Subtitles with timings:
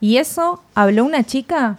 [0.00, 0.62] ¿Y eso?
[0.74, 1.78] ¿Habló una chica?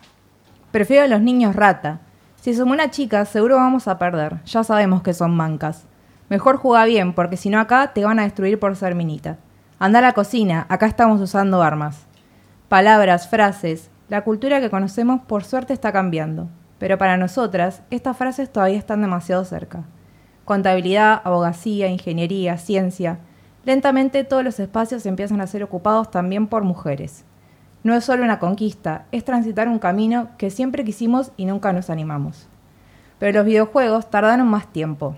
[0.72, 2.00] Prefiero a los niños rata.
[2.42, 4.44] Si somos una chica, seguro vamos a perder.
[4.46, 5.86] Ya sabemos que son mancas.
[6.30, 9.38] Mejor juega bien, porque si no acá te van a destruir por ser minita.
[9.78, 12.08] Anda a la cocina, acá estamos usando armas.
[12.70, 16.50] Palabras, frases, la cultura que conocemos por suerte está cambiando.
[16.80, 19.84] Pero para nosotras, estas frases todavía están demasiado cerca.
[20.46, 23.20] Contabilidad, abogacía, ingeniería, ciencia.
[23.66, 27.26] Lentamente todos los espacios empiezan a ser ocupados también por mujeres.
[27.86, 31.92] No es solo una conquista, es transitar un camino que siempre quisimos y nunca nos
[31.92, 32.48] animamos.
[33.20, 35.16] Pero los videojuegos tardaron más tiempo.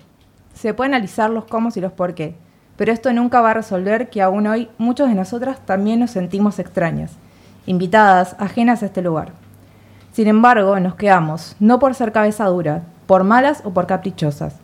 [0.53, 2.35] Se puede analizar los cómo y los por qué,
[2.75, 6.59] pero esto nunca va a resolver que aún hoy muchos de nosotras también nos sentimos
[6.59, 7.13] extrañas,
[7.67, 9.31] invitadas, ajenas a este lugar.
[10.11, 14.57] Sin embargo, nos quedamos, no por ser cabeza dura, por malas o por caprichosas.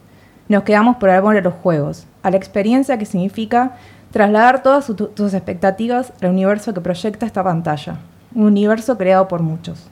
[0.49, 3.77] Nos quedamos por el amor a los juegos, a la experiencia que significa
[4.13, 7.97] trasladar todas tus expectativas al universo que proyecta esta pantalla,
[8.35, 9.87] un universo creado por muchos.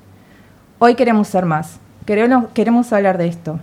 [0.77, 3.59] Hoy queremos ser más, queremos, queremos hablar de esto,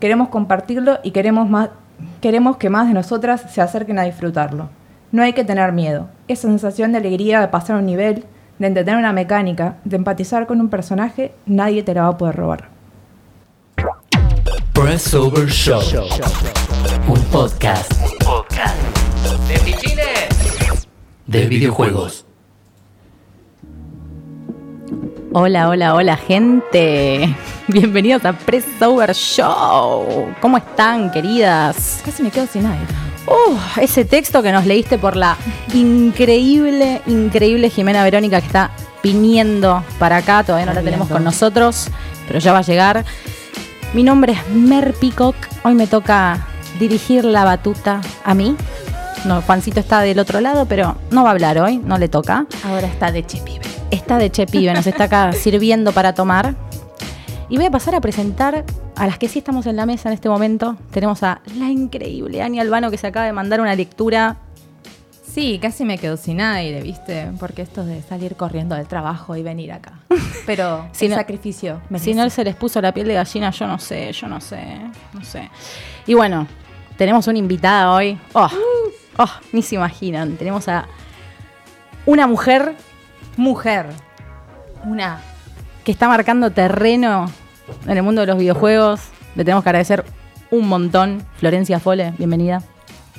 [0.00, 1.68] queremos compartirlo y queremos, más,
[2.22, 4.70] queremos que más de nosotras se acerquen a disfrutarlo.
[5.12, 8.24] No hay que tener miedo, esa sensación de alegría de pasar un nivel,
[8.58, 12.34] de entender una mecánica, de empatizar con un personaje, nadie te la va a poder
[12.34, 12.68] robar.
[14.72, 15.82] Press Over Show,
[17.08, 17.92] un podcast.
[19.48, 19.87] De pichines
[21.28, 22.24] de videojuegos.
[25.34, 27.36] Hola, hola, hola gente.
[27.68, 30.34] Bienvenidos a Press Over Show.
[30.40, 32.00] ¿Cómo están, queridas?
[32.02, 32.86] Casi me quedo sin aire.
[33.26, 35.36] Uh, ese texto que nos leíste por la
[35.74, 38.70] increíble, increíble Jimena Verónica que está
[39.02, 40.42] viniendo para acá.
[40.44, 41.88] Todavía no la tenemos con nosotros,
[42.26, 43.04] pero ya va a llegar.
[43.92, 45.36] Mi nombre es Mer Peacock.
[45.62, 46.46] Hoy me toca
[46.78, 48.56] dirigir la batuta a mí.
[49.24, 52.46] No, Juancito está del otro lado, pero no va a hablar hoy, no le toca.
[52.64, 53.64] Ahora está de chepibe.
[53.90, 56.54] Está de chepibe, nos está acá sirviendo para tomar.
[57.50, 58.64] Y voy a pasar a presentar
[58.96, 60.76] a las que sí estamos en la mesa en este momento.
[60.90, 64.36] Tenemos a la increíble Ani Albano que se acaba de mandar una lectura.
[65.26, 67.30] Sí, casi me quedo sin aire, ¿viste?
[67.38, 69.92] Porque esto de salir corriendo del trabajo y venir acá.
[70.46, 71.80] Pero Si el no- sacrificio.
[71.98, 74.58] Si no se les puso la piel de gallina, yo no sé, yo no sé,
[75.12, 75.48] no sé.
[76.06, 76.46] Y bueno,
[76.96, 78.18] tenemos una invitada hoy.
[78.32, 78.48] Oh,
[79.18, 80.36] oh, ni se imaginan.
[80.36, 80.86] Tenemos a
[82.06, 82.74] una mujer
[83.38, 83.86] Mujer.
[84.82, 85.20] Una.
[85.84, 87.30] que está marcando terreno
[87.86, 89.00] en el mundo de los videojuegos.
[89.36, 90.04] Le tenemos que agradecer
[90.50, 91.24] un montón.
[91.36, 92.62] Florencia Fole, bienvenida.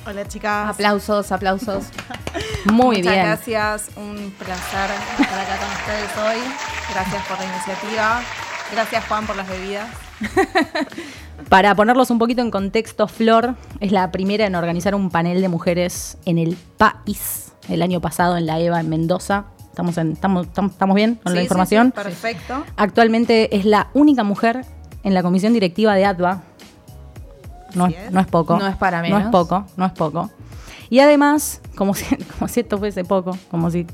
[0.05, 0.71] Hola chicas.
[0.71, 1.85] Aplausos, aplausos.
[2.65, 3.25] Muy Muchas bien.
[3.27, 4.89] gracias, un placer
[5.19, 6.53] estar acá con ustedes hoy.
[6.93, 8.21] Gracias por la iniciativa.
[8.73, 9.87] Gracias Juan por las bebidas.
[11.47, 15.47] Para ponerlos un poquito en contexto, Flor es la primera en organizar un panel de
[15.49, 19.45] mujeres en el país el año pasado en la EVA en Mendoza.
[19.69, 21.87] ¿Estamos, en- estamos, estamos, bien con Sí, la información?
[21.95, 22.63] sí, perfecto.
[22.75, 24.65] Actualmente es la única mujer
[25.03, 26.41] en la comisión directiva de ATVA.
[27.75, 28.11] No, es, es.
[28.11, 28.57] no es poco.
[28.59, 29.21] No es para No menos.
[29.23, 30.29] es poco, no es poco.
[30.89, 32.05] Y además, como si,
[32.39, 33.85] como si esto fuese poco, como si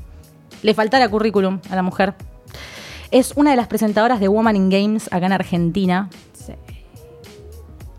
[0.62, 2.14] le faltara currículum a la mujer,
[3.10, 6.08] es una de las presentadoras de Woman in Games acá en Argentina.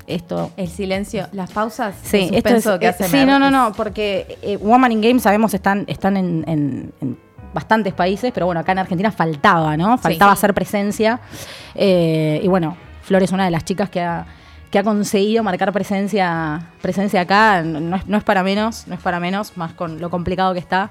[0.08, 1.94] Esto El silencio, las pausas.
[2.02, 5.02] Sí, el esto es, que eh, hace sí, no, no, no, porque eh, Woman in
[5.02, 7.18] Games sabemos están, están en, en- en
[7.54, 9.98] bastantes países, pero bueno, acá en Argentina faltaba, ¿no?
[9.98, 11.20] Faltaba hacer presencia.
[11.76, 14.26] Eh, y bueno, Flor es una de las chicas que ha,
[14.72, 17.62] que ha conseguido marcar presencia, presencia acá.
[17.64, 20.60] No es, no es para menos, no es para menos, más con lo complicado que
[20.60, 20.90] está.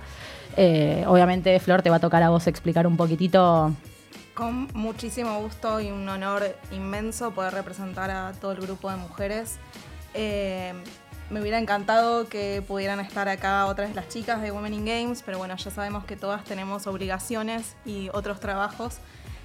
[0.58, 3.72] Eh, obviamente, Flor, te va a tocar a vos explicar un poquitito.
[4.36, 9.56] Con muchísimo gusto y un honor inmenso poder representar a todo el grupo de mujeres.
[10.12, 10.74] Eh,
[11.30, 15.38] me hubiera encantado que pudieran estar acá otras las chicas de Women in Games, pero
[15.38, 18.98] bueno, ya sabemos que todas tenemos obligaciones y otros trabajos.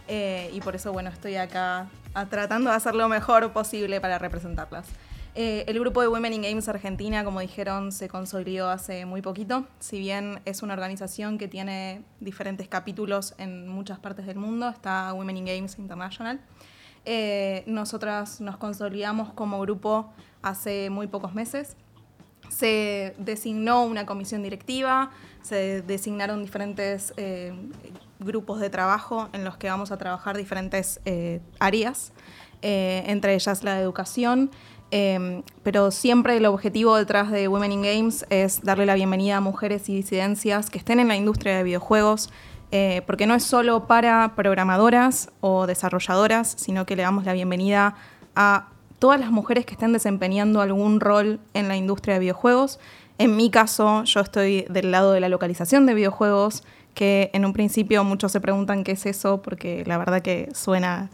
[0.09, 1.87] eh, y por eso, bueno, estoy acá
[2.29, 4.87] tratando de hacer lo mejor posible para representarlas.
[5.33, 9.65] Eh, el grupo de Women in Games Argentina, como dijeron, se consolidó hace muy poquito.
[9.79, 15.13] Si bien es una organización que tiene diferentes capítulos en muchas partes del mundo, está
[15.13, 16.41] Women in Games International.
[17.05, 20.11] Eh, nosotras nos consolidamos como grupo
[20.41, 21.77] hace muy pocos meses.
[22.49, 25.11] Se designó una comisión directiva,
[25.41, 27.53] se designaron diferentes eh,
[28.19, 32.11] grupos de trabajo en los que vamos a trabajar diferentes eh, áreas,
[32.61, 34.51] eh, entre ellas la educación.
[34.91, 39.41] Eh, pero siempre el objetivo detrás de Women in Games es darle la bienvenida a
[39.41, 42.29] mujeres y disidencias que estén en la industria de videojuegos,
[42.71, 47.95] eh, porque no es solo para programadoras o desarrolladoras, sino que le damos la bienvenida
[48.35, 48.67] a
[48.99, 52.79] todas las mujeres que estén desempeñando algún rol en la industria de videojuegos,
[53.17, 56.63] En mi caso, yo estoy del lado de la localización de videojuegos,
[56.95, 61.11] que en un principio muchos se preguntan qué es eso, porque la verdad que suena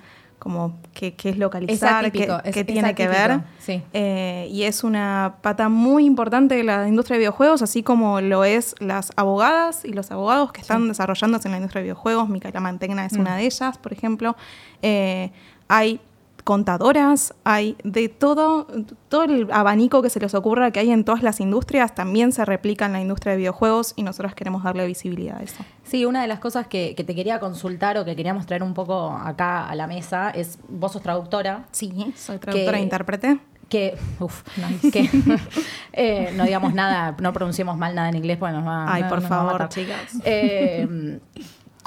[0.48, 3.42] como qué, qué es localizar, qué, es- tiene que ver.
[3.60, 3.84] sí.
[3.92, 8.46] Eh, y es una pata muy importante de la industria de videojuegos, así como lo
[8.46, 12.30] es las abogadas y los abogados que están desarrollándose en la industria de videojuegos.
[12.30, 13.20] Micaela Mantegna es Mm.
[13.20, 14.38] una de ellas, por ejemplo.
[14.82, 15.32] Eh,
[15.68, 16.00] hay
[16.48, 18.68] contadoras, hay de todo,
[19.10, 22.46] todo el abanico que se les ocurra que hay en todas las industrias, también se
[22.46, 25.62] replica en la industria de videojuegos y nosotros queremos darle visibilidad a eso.
[25.84, 28.74] Sí, una de las cosas que, que te quería consultar o que queríamos traer un
[28.74, 33.40] poco acá a la mesa es, vos sos traductora, Sí, soy traductora Que- e intérprete.
[33.68, 34.44] que, uf,
[34.94, 35.10] que
[35.92, 39.10] eh, no digamos nada, no pronunciemos mal nada en inglés porque nos va Ay, no-
[39.10, 40.14] por favor, chicas.
[40.24, 41.20] Eh,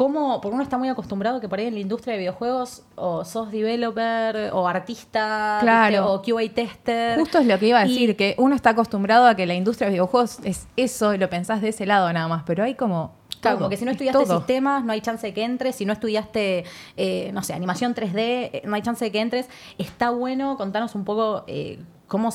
[0.00, 0.40] ¿Cómo?
[0.40, 3.50] Porque uno está muy acostumbrado que por ahí en la industria de videojuegos o sos
[3.50, 6.16] developer o artista Claro.
[6.16, 6.32] ¿viste?
[6.32, 7.18] o QA tester.
[7.18, 9.52] Justo es lo que iba a Y- decir, que uno está acostumbrado a que la
[9.52, 12.76] industria de videojuegos es eso y lo pensás de ese lado nada más, pero hay
[12.76, 13.12] como...
[13.42, 14.38] Claro, todo, como que si no estudiaste todo.
[14.38, 15.76] sistemas, no hay chance de que entres.
[15.76, 16.64] Si no estudiaste,
[16.96, 19.50] eh, no sé, animación 3D, eh, no hay chance de que entres.
[19.76, 22.30] Está bueno contarnos un poco eh, cómo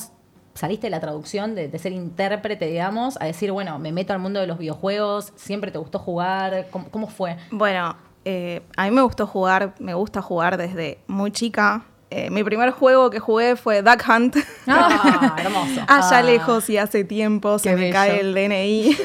[0.56, 4.40] saliste de la traducción, de, ser intérprete, digamos, a decir, bueno, me meto al mundo
[4.40, 6.66] de los videojuegos, siempre te gustó jugar.
[6.70, 7.36] ¿Cómo, cómo fue?
[7.50, 11.84] Bueno, eh, a mí me gustó jugar, me gusta jugar desde muy chica.
[12.08, 14.36] Eh, mi primer juego que jugué fue Duck Hunt.
[14.68, 15.80] Ah, hermoso.
[15.88, 16.22] Allá Ah.
[16.22, 17.92] lejos y hace tiempo se Qué me bello.
[17.94, 18.96] cae el DNI.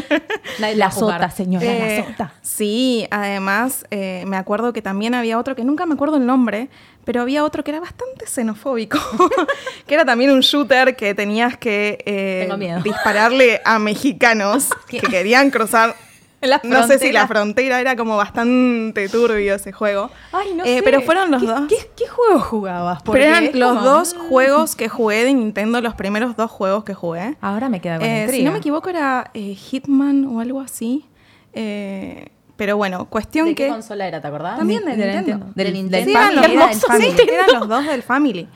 [0.58, 1.20] La va a jugar.
[1.20, 2.32] sota, señora, Eh, la sota.
[2.42, 6.68] sí, además eh, me acuerdo que también había otro que nunca me acuerdo el nombre,
[7.04, 8.98] pero había otro que era bastante xenofóbico,
[9.86, 12.48] que era también un shooter que tenías que eh,
[12.82, 15.94] dispararle a mexicanos que querían cruzar.
[16.48, 20.10] La no sé si la frontera era como bastante turbio ese juego.
[20.32, 20.82] Ay, no Eh, sé.
[20.82, 21.60] Pero fueron los ¿Qué, dos.
[21.68, 22.98] ¿qué, qué juego jugabas?
[23.02, 26.50] Pero Porque eran los como, dos mm, juegos que jugué de Nintendo, los primeros dos
[26.50, 27.36] juegos que jugué.
[27.42, 31.04] Ahora me queda con Eh, si no me equivoco era eh, Hitman o algo así.
[31.52, 33.70] Eh, pero bueno, cuestión ¿De qué que...
[33.70, 34.58] consola era, te acordás?
[34.58, 35.44] También de de la Nintendo.
[35.46, 35.52] Nintendo.
[35.54, 36.06] Del Del Nintendo.
[36.06, 37.10] Sí, Family, eran los, era del dos, Family.
[37.16, 38.48] sí, eran los dos del Family.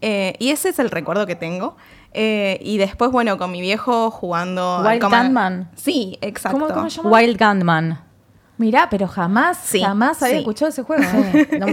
[0.00, 1.76] Eh, y ese es el recuerdo que tengo.
[2.14, 4.82] Eh, y después, bueno, con mi viejo jugando...
[4.84, 5.70] Wild Gunman.
[5.76, 6.58] Sí, exacto.
[6.58, 7.10] ¿Cómo- cómo se llama?
[7.10, 8.00] Wild Gunman.
[8.56, 10.40] Mirá, pero jamás, Sí, jamás había sí.
[10.40, 11.04] escuchado ese juego.
[11.60, 11.66] No,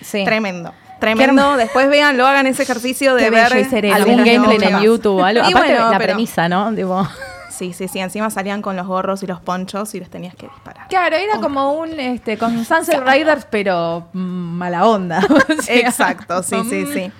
[0.00, 0.24] sí.
[0.24, 0.72] Tremendo.
[1.00, 1.56] Tremendo.
[1.56, 3.94] Después véanlo, hagan ese ejercicio de Qué ver bello.
[3.94, 4.80] Algún gameplay en.
[4.80, 5.42] YouTube, algo.
[5.48, 6.72] Y Aparte, bueno, la pero- premisa, ¿no?
[6.74, 7.06] Tipo,
[7.50, 7.98] Sí, sí, sí.
[7.98, 10.86] Encima salían con los gorros y los ponchos y los tenías que disparar.
[10.86, 15.18] Claro, era como un, este, con Sunset Riders, pero mm, mala onda.
[15.58, 17.12] o sea, Exacto, sí, sí, mm, sí.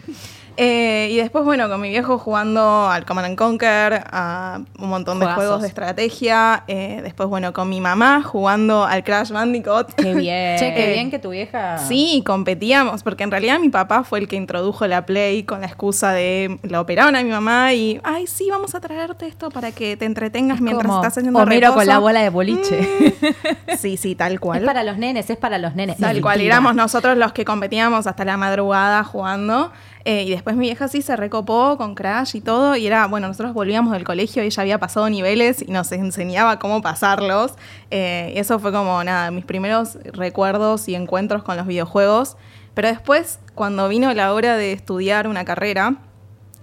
[0.61, 5.21] Eh, y después, bueno, con mi viejo jugando al Command and Conquer, a un montón
[5.21, 6.65] de juegos de estrategia.
[6.67, 9.95] Eh, después, bueno, con mi mamá jugando al Crash Bandicoot.
[9.95, 10.57] Qué bien.
[10.59, 11.79] che, qué bien que tu vieja.
[11.79, 15.69] Sí, competíamos, porque en realidad mi papá fue el que introdujo la Play con la
[15.69, 19.71] excusa de la operaron a mi mamá y, ay, sí, vamos a traerte esto para
[19.71, 23.15] que te entretengas mientras Como estás haciendo Homero con la bola de boliche.
[23.79, 24.59] Sí, sí, tal cual.
[24.59, 25.99] Es para los nenes, es para los nenes.
[25.99, 29.71] Tal cual, éramos nosotros los que competíamos hasta la madrugada jugando.
[30.09, 32.77] Eh, y después mi vieja sí se recopó con Crash y todo.
[32.77, 36.59] Y era, bueno, nosotros volvíamos del colegio y ella había pasado niveles y nos enseñaba
[36.59, 37.53] cómo pasarlos.
[37.91, 42.39] Eh, eso fue como, nada, mis primeros recuerdos y encuentros con los videojuegos.
[42.73, 45.97] Pero después, cuando vino la hora de estudiar una carrera,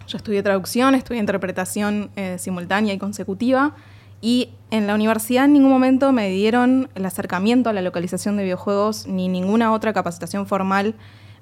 [0.07, 3.75] yo estudié traducción, estudié interpretación eh, simultánea y consecutiva.
[4.21, 8.44] Y en la universidad en ningún momento me dieron el acercamiento a la localización de
[8.44, 10.96] videojuegos ni ninguna otra capacitación formal.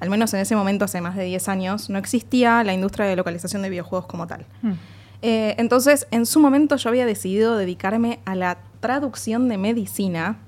[0.04, 3.16] Al menos en ese momento, hace más de 10 años, no existía la industria de
[3.16, 4.46] localización de videojuegos como tal.
[5.22, 10.40] Eh, entonces, en su momento yo había decidido dedicarme a la traducción de medicina.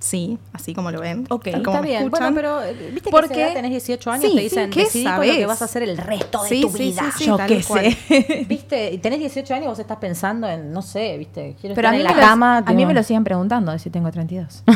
[0.00, 1.26] Sí, así como lo ven.
[1.28, 2.34] Ok, como Está bien, escuchan.
[2.34, 4.84] bueno, pero eh, viste que Porque- edad tenés 18 años, Sí, te dicen, sí, ¿qué
[4.84, 7.02] decidí con lo que vas a hacer el resto de Sí, tu vida.
[7.12, 8.44] sí, sí, Yo qué sé.
[8.48, 11.86] Viste, y tenés 18 años y vos estás pensando en, no sé, viste, quiero Pero
[11.86, 12.58] estar a mí, en me la lo, cama.
[12.66, 14.64] a mí me lo siguen preguntando de si tengo 32.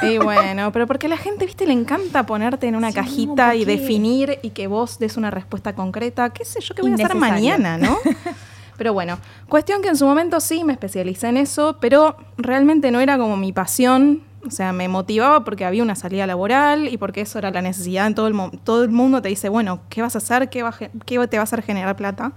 [0.00, 3.46] Y bueno, pero porque a la gente, viste, le encanta ponerte en una Sí, cajita
[3.48, 6.30] ¿por y definir y que vos des una respuesta concreta.
[6.30, 7.98] ¿Qué sé yo qué voy a hacer mañana, no?
[8.78, 9.18] Pero bueno,
[9.48, 13.36] cuestión que en su momento sí me especialicé en eso, pero realmente no era como
[13.36, 14.22] mi pasión.
[14.46, 18.06] O sea, me motivaba porque había una salida laboral y porque eso era la necesidad.
[18.06, 20.50] En todo el, todo el mundo te dice, bueno, ¿qué vas a hacer?
[20.50, 20.74] ¿Qué, va
[21.06, 22.32] qué te va a hacer generar plata?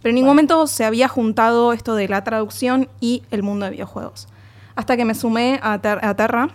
[0.00, 3.72] Pero en ningún momento se había juntado esto de la traducción y el mundo de
[3.72, 4.28] videojuegos.
[4.76, 6.50] Hasta que me sumé a, Ter- a Terra,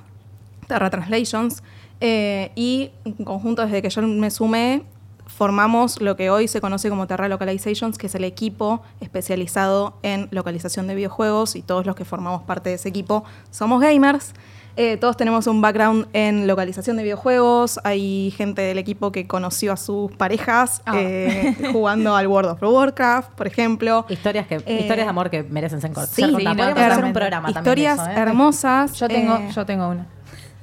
[0.67, 1.61] Terra Translations,
[1.99, 4.83] eh, y en conjunto desde que yo me sumé,
[5.25, 10.29] formamos lo que hoy se conoce como Terra Localizations, que es el equipo especializado en
[10.31, 14.33] localización de videojuegos, y todos los que formamos parte de ese equipo somos gamers.
[14.75, 17.79] Eh, todos tenemos un background en localización de videojuegos.
[17.83, 20.93] Hay gente del equipo que conoció a sus parejas Ah.
[20.97, 24.05] eh, jugando al World of Warcraft, por ejemplo.
[24.09, 27.13] Historias, que, Eh, historias de amor que merecen ser, cor- sí, sí, no, hacer un
[27.13, 28.29] programa Historias también eso, ¿eh?
[28.29, 28.93] hermosas.
[28.93, 30.07] Yo tengo, eh, yo tengo una.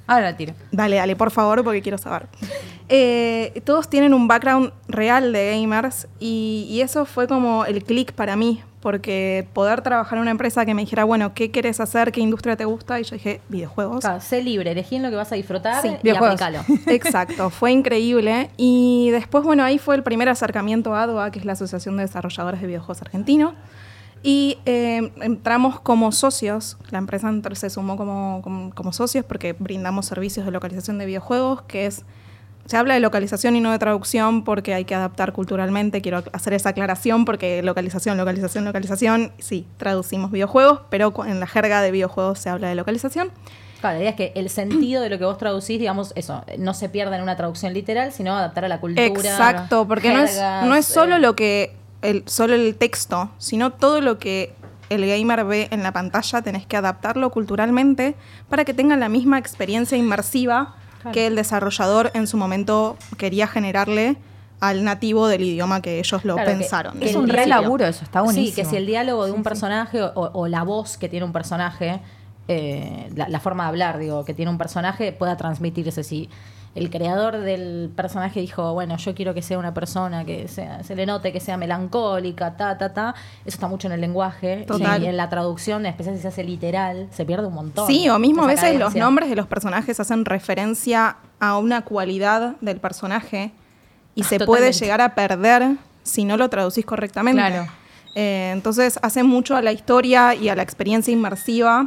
[0.08, 0.54] Ahora la tiro.
[0.72, 2.26] Dale, dale, por favor, porque quiero saber.
[2.88, 8.10] Eh, todos tienen un background real de gamers y, y eso fue como el click
[8.12, 12.12] para mí, porque poder trabajar en una empresa que me dijera, bueno, ¿qué quieres hacer?
[12.12, 12.98] ¿Qué industria te gusta?
[12.98, 14.00] Y yo dije, videojuegos.
[14.00, 16.40] Claro, sé libre, elegí en lo que vas a disfrutar Sí, y videojuegos.
[16.40, 16.64] aplicalo.
[16.86, 18.50] Exacto, fue increíble.
[18.56, 22.04] Y después, bueno, ahí fue el primer acercamiento a ADOA, que es la Asociación de
[22.04, 23.54] Desarrolladores de Videojuegos Argentino.
[24.22, 30.06] Y eh, entramos como socios, la empresa se sumó como, como, como socios porque brindamos
[30.06, 32.04] servicios de localización de videojuegos, que es,
[32.70, 36.52] se habla de localización y no de traducción porque hay que adaptar culturalmente, quiero hacer
[36.52, 42.38] esa aclaración porque localización, localización, localización, sí, traducimos videojuegos, pero en la jerga de videojuegos
[42.38, 43.32] se habla de localización.
[43.80, 46.72] Claro, la idea es que el sentido de lo que vos traducís, digamos, eso, no
[46.72, 49.04] se pierda en una traducción literal, sino adaptar a la cultura.
[49.04, 53.72] Exacto, porque no es, no es solo eh, lo que el, solo el texto, sino
[53.72, 54.54] todo lo que
[54.90, 58.14] el gamer ve en la pantalla, tenés que adaptarlo culturalmente
[58.48, 61.12] para que tenga la misma experiencia inmersiva Claro.
[61.14, 64.16] que el desarrollador en su momento quería generarle
[64.60, 66.98] al nativo del idioma que ellos lo Claro, pensaron.
[67.00, 68.56] que Es un re laburo eso, está Sí, buenísimo.
[68.56, 72.00] que si el diálogo de un personaje o, o la voz que tiene un personaje,
[72.48, 76.02] eh, la, la forma de hablar, digo, que tiene un personaje, pueda transmitirse.
[76.04, 76.28] Si
[76.74, 80.94] el creador del personaje dijo, bueno, yo quiero que sea una persona que sea, se
[80.94, 84.64] le note que sea melancólica, ta, ta, ta, eso está mucho en el lenguaje.
[84.68, 85.02] Total.
[85.02, 87.86] Y en la traducción, especialmente si se hace literal, se pierde un montón.
[87.88, 92.54] Sí, o mismo a veces los nombres de los personajes hacen referencia a una cualidad
[92.60, 93.50] del personaje
[94.14, 94.46] y Ah, se totalmente.
[94.46, 97.40] puede llegar a perder si no lo traducís correctamente.
[97.40, 97.66] Claro.
[98.14, 101.86] Eh, entonces hace mucho a la historia y a la experiencia inmersiva,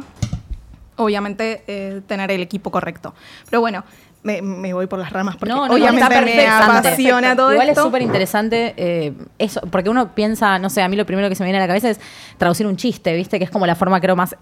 [0.96, 3.14] obviamente, eh, tener el equipo correcto.
[3.50, 3.84] Pero bueno,
[4.24, 6.82] me, me voy por las ramas porque No, no, no, está me perfecto, apasiona
[7.20, 7.36] perfecto.
[7.36, 7.80] todo Igual esto.
[7.80, 11.34] es súper interesante eh, eso, porque uno piensa, no sé, a mí lo primero que
[11.36, 12.00] se me viene a la cabeza es
[12.38, 13.38] traducir un chiste, ¿viste?
[13.38, 14.34] Que es como la forma, creo, más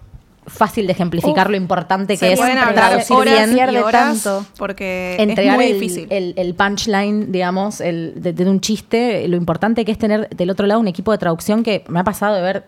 [0.44, 3.70] fácil de ejemplificar lo importante que es traducir horas bien.
[3.70, 4.44] y horas tanto.
[4.58, 6.06] porque entregar es muy el, difícil.
[6.10, 10.50] el- el punchline, digamos, el, de, de un chiste, lo importante que es tener del
[10.50, 12.64] otro lado un equipo de traducción que me ha pasado de ver,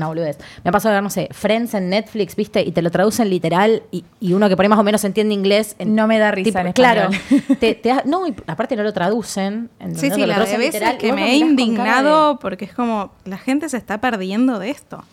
[0.00, 2.62] una boludez, me ha pasado de ver, no sé, Friends en Netflix, ¿viste?
[2.62, 5.34] Y te lo traducen literal y, y uno que por ahí más o menos entiende
[5.34, 5.76] inglés.
[5.78, 7.10] en- No me da risa en Claro,
[7.60, 9.70] te, te da- no, y aparte no lo traducen.
[9.78, 10.00] ¿entendés?
[10.00, 13.38] Sí, Lo sí, la de veces literal, que me he indignado porque es como, la
[13.38, 15.04] gente se está perdiendo de esto.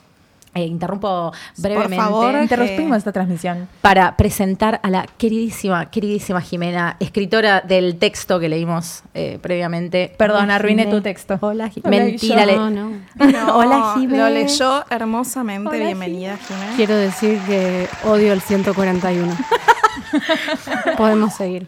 [0.57, 1.95] Eh, interrumpo brevemente.
[1.97, 3.67] favor, Interrumpimos esta transmisión.
[3.81, 10.13] para presentar a la queridísima, queridísima Jimena, escritora del texto que leímos eh, previamente.
[10.17, 10.95] Perdón, Hola, arruiné Jimé.
[10.95, 11.37] tu texto.
[11.41, 11.87] Hola, Jimé.
[11.87, 12.39] Hola, Mentira.
[12.41, 12.45] yo.
[12.45, 12.91] le- No, no.
[13.31, 14.17] No, Hola, Jimé.
[14.17, 15.69] Lo leyó hermosamente.
[15.69, 16.67] Hola, Bienvenida, Jimé.
[16.75, 19.35] Quiero decir que odio el 141.
[20.97, 21.65] Podemos seguir.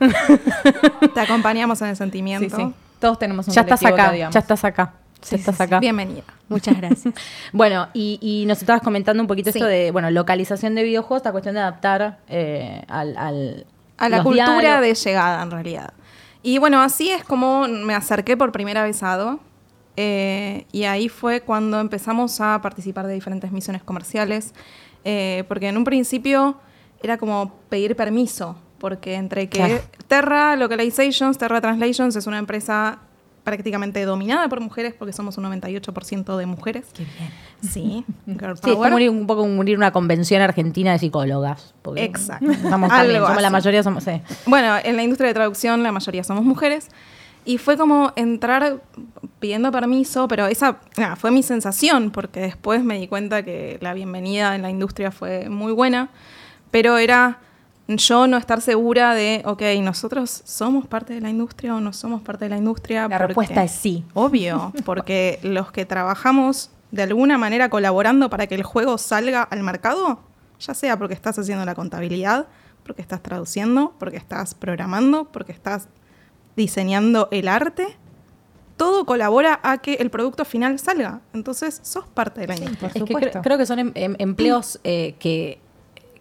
[1.13, 2.55] Te acompañamos en el sentimiento.
[2.55, 2.73] sí.
[2.99, 4.33] Todos tenemos un Ya estás acá, odiamos.
[4.33, 4.91] ya estás acá.
[5.21, 5.63] Sí, ya estás sí, sí.
[5.63, 5.79] acá.
[5.79, 6.23] Bienvenida.
[6.47, 7.13] Muchas gracias.
[7.53, 11.31] Bueno, y, y nos estabas comentando un poquito esto de, bueno, localización de videojuegos, esta
[11.31, 13.65] cuestión de adaptar eh, al, al-
[13.97, 14.81] A la cultura diálogos.
[14.81, 15.93] de llegada, en realidad.
[16.41, 19.39] Y bueno, así es como me acerqué por primera vez a ADO.
[19.97, 24.53] eh, y ahí fue cuando empezamos a participar de diferentes misiones comerciales.
[25.05, 26.57] eh, porque en un principio
[27.03, 28.55] era como pedir permiso.
[28.79, 29.81] Porque entre que Claro.
[30.07, 32.99] Terra Localizations, Terra Translations es una empresa
[33.49, 36.85] prácticamente dominada por mujeres, porque somos un 98% de mujeres.
[36.93, 37.31] Qué bien.
[37.61, 41.73] Sí, girl Sí, es como un poco como unir una convención argentina de psicólogas.
[41.95, 42.51] Exacto.
[42.51, 44.21] Estamos Algo también, somos la mayoría somos, sí.
[44.45, 46.89] Bueno, en la industria de traducción la mayoría somos mujeres.
[47.43, 48.81] Y fue como entrar
[49.39, 50.77] pidiendo permiso, pero esa
[51.17, 55.49] fue mi sensación, porque después me di cuenta que la bienvenida en la industria fue
[55.49, 56.09] muy buena,
[56.69, 57.39] pero era
[57.91, 62.21] yo no estar segura de, ok, nosotros somos parte de la industria o no somos
[62.21, 63.07] parte de la industria.
[63.07, 64.05] La porque- respuesta es sí.
[64.13, 69.63] Obvio, porque los que trabajamos de alguna manera colaborando para que el juego salga al
[69.63, 70.19] mercado,
[70.59, 72.47] ya sea porque estás haciendo la contabilidad,
[72.83, 75.87] porque estás traduciendo, porque estás programando, porque estás
[76.55, 77.87] diseñando el arte,
[78.77, 81.21] todo colabora a que el producto final salga.
[81.33, 82.79] Entonces, sos parte de la industria.
[82.79, 83.29] Por Es que supuesto.
[83.31, 85.59] creo, creo que son em- em- empleos eh, que,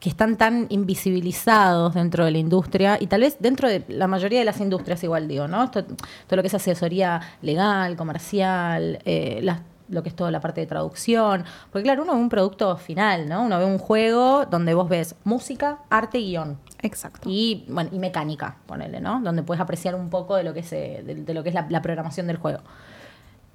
[0.00, 4.38] que están tan invisibilizados dentro de la industria y tal vez dentro de la mayoría
[4.38, 5.64] de las industrias igual digo, ¿no?
[5.64, 10.40] Esto- todo lo que es asesoría legal, comercial, eh, las- lo que es toda la
[10.40, 11.44] parte de traducción.
[11.72, 13.42] Porque claro, uno ve un producto final, ¿no?
[13.42, 16.58] Uno ve un juego donde vos ves música, arte y guion.
[16.82, 17.28] Exacto.
[17.28, 19.20] Y, bueno, y mecánica, ponele, ¿no?
[19.22, 21.66] Donde puedes apreciar un poco de lo que es, de, de lo que es la,
[21.70, 22.60] la programación del juego.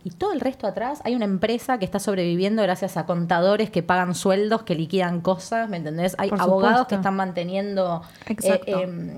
[0.03, 3.83] Y todo el resto atrás hay una empresa que está sobreviviendo gracias a contadores que
[3.83, 6.15] pagan sueldos, que liquidan cosas, ¿me entendés?
[6.17, 6.88] Hay Por abogados supuesto.
[6.89, 8.79] que están manteniendo eh, Exacto.
[8.81, 9.17] em,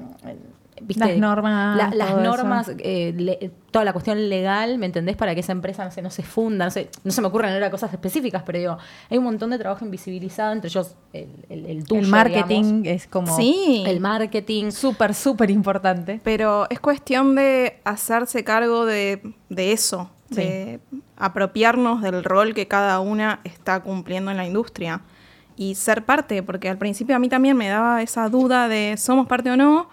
[0.81, 1.05] ¿viste?
[1.07, 5.15] Las normas, La- las normas, eh, le- toda la cuestión legal, ¿me entendés?
[5.15, 7.53] Para que esa empresa no se, no se funda, no, sé, no se me ocurren
[7.53, 8.77] ahora cosas específicas, pero digo,
[9.09, 12.87] hay un montón de trabajo invisibilizado, entre ellos el, el, el tuyo, el marketing digamos.
[13.03, 13.83] es como Sí.
[13.87, 14.71] el marketing.
[14.71, 16.19] súper, súper importante.
[16.23, 20.79] Pero es cuestión de hacerse cargo de, de eso, de
[21.17, 25.01] apropiarnos del rol que cada una está cumpliendo en la industria
[25.55, 29.27] y ser parte, porque al principio a mí también me daba esa duda de somos
[29.27, 29.89] parte o no,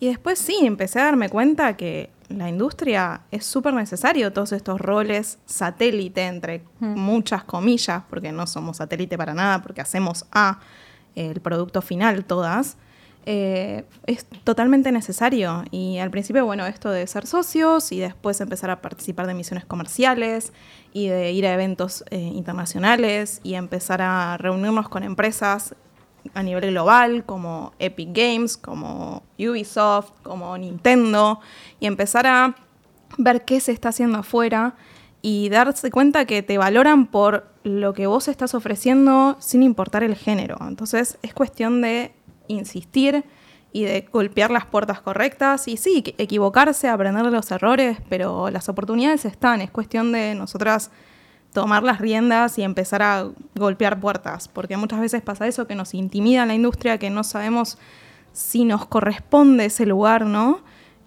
[0.00, 4.80] y después sí, empecé a darme cuenta que la industria es súper necesario, todos estos
[4.80, 10.60] roles satélite, entre muchas comillas, porque no somos satélite para nada, porque hacemos a
[11.14, 12.76] el producto final todas,
[13.26, 15.64] eh, es totalmente necesario.
[15.70, 19.64] Y al principio, bueno, esto de ser socios y después empezar a participar de misiones
[19.64, 20.52] comerciales
[20.92, 25.74] y de ir a eventos eh, internacionales y empezar a reunirnos con empresas
[26.34, 31.40] a nivel global como Epic Games, como Ubisoft, como Nintendo
[31.80, 32.54] y empezar a
[33.16, 34.74] ver qué se está haciendo afuera
[35.22, 40.14] y darse cuenta que te valoran por lo que vos estás ofreciendo sin importar el
[40.14, 40.56] género.
[40.66, 42.12] Entonces es cuestión de
[42.48, 43.24] insistir
[43.72, 48.68] y de golpear las puertas correctas y sí, equivocarse, aprender de los errores, pero las
[48.68, 50.90] oportunidades están, es cuestión de nosotras
[51.52, 55.94] tomar las riendas y empezar a golpear puertas, porque muchas veces pasa eso, que nos
[55.94, 57.78] intimida la industria, que no sabemos
[58.32, 60.60] si nos corresponde ese lugar, ¿no?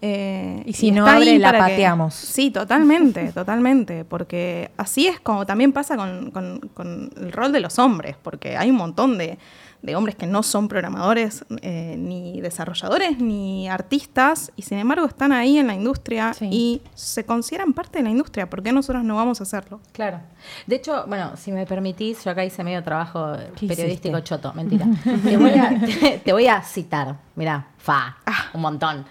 [0.04, 2.14] Eh, Y si no está ahí abre, la para que- pateamos.
[2.14, 7.60] Sí, totalmente, totalmente, porque así es como también pasa con, con- con el rol de
[7.60, 9.38] los hombres, porque hay un montón de,
[9.82, 15.32] de hombres que no son programadores, eh, ni desarrolladores, ni artistas, y sin embargo están
[15.32, 16.48] ahí en la industria Sí.
[16.52, 19.80] y se consideran parte de la industria, ¿por qué nosotros no vamos a hacerlo?
[19.92, 20.20] Claro.
[20.66, 24.22] De hecho, bueno, si me permitís, yo acá hice medio trabajo ¿Qué periodístico hiciste?
[24.22, 24.86] choto, mentira.
[25.24, 28.50] te, voy a, te, te voy a citar, mirá, fa, Ah.
[28.54, 29.04] un montón.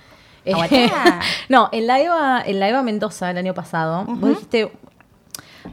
[1.50, 4.72] No, en la Eva, en la Eva Mendoza el año pasado, vos dijiste,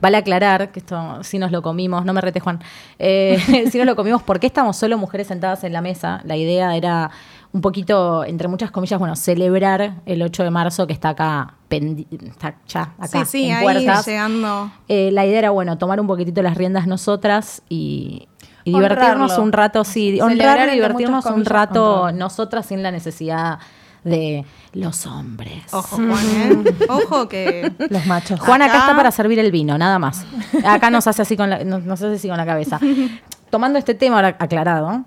[0.00, 2.60] vale aclarar que esto sí nos lo comimos, no me rete Juan,
[2.98, 3.38] eh,
[3.70, 6.20] sí nos lo comimos porque estamos solo mujeres sentadas en la mesa.
[6.24, 7.10] La idea era
[7.52, 12.54] un poquito, entre muchas comillas, bueno, celebrar el 8 de marzo que está acá, está
[12.66, 14.06] ya acá sí, sí, en ahí puertas.
[14.06, 14.70] llegando.
[14.88, 18.28] Eh, la idea era, bueno, tomar un poquitito las riendas nosotras y,
[18.64, 23.58] divertirnos un rato, sí, Celebrar honrar y divertirnos un rato nosotras sin la necesidad
[24.04, 25.62] de los hombres.
[25.72, 26.76] Ojo, Juan, ¿eh?
[26.88, 27.72] Ojo que...
[27.90, 28.38] Los machos.
[28.40, 30.24] Juan acá Acá- está para servir el vino, nada más.
[30.64, 32.78] Acá nos hace así con la, nos, nos hace así con la cabeza.
[33.50, 35.04] Tomando este tema ahora aclarado,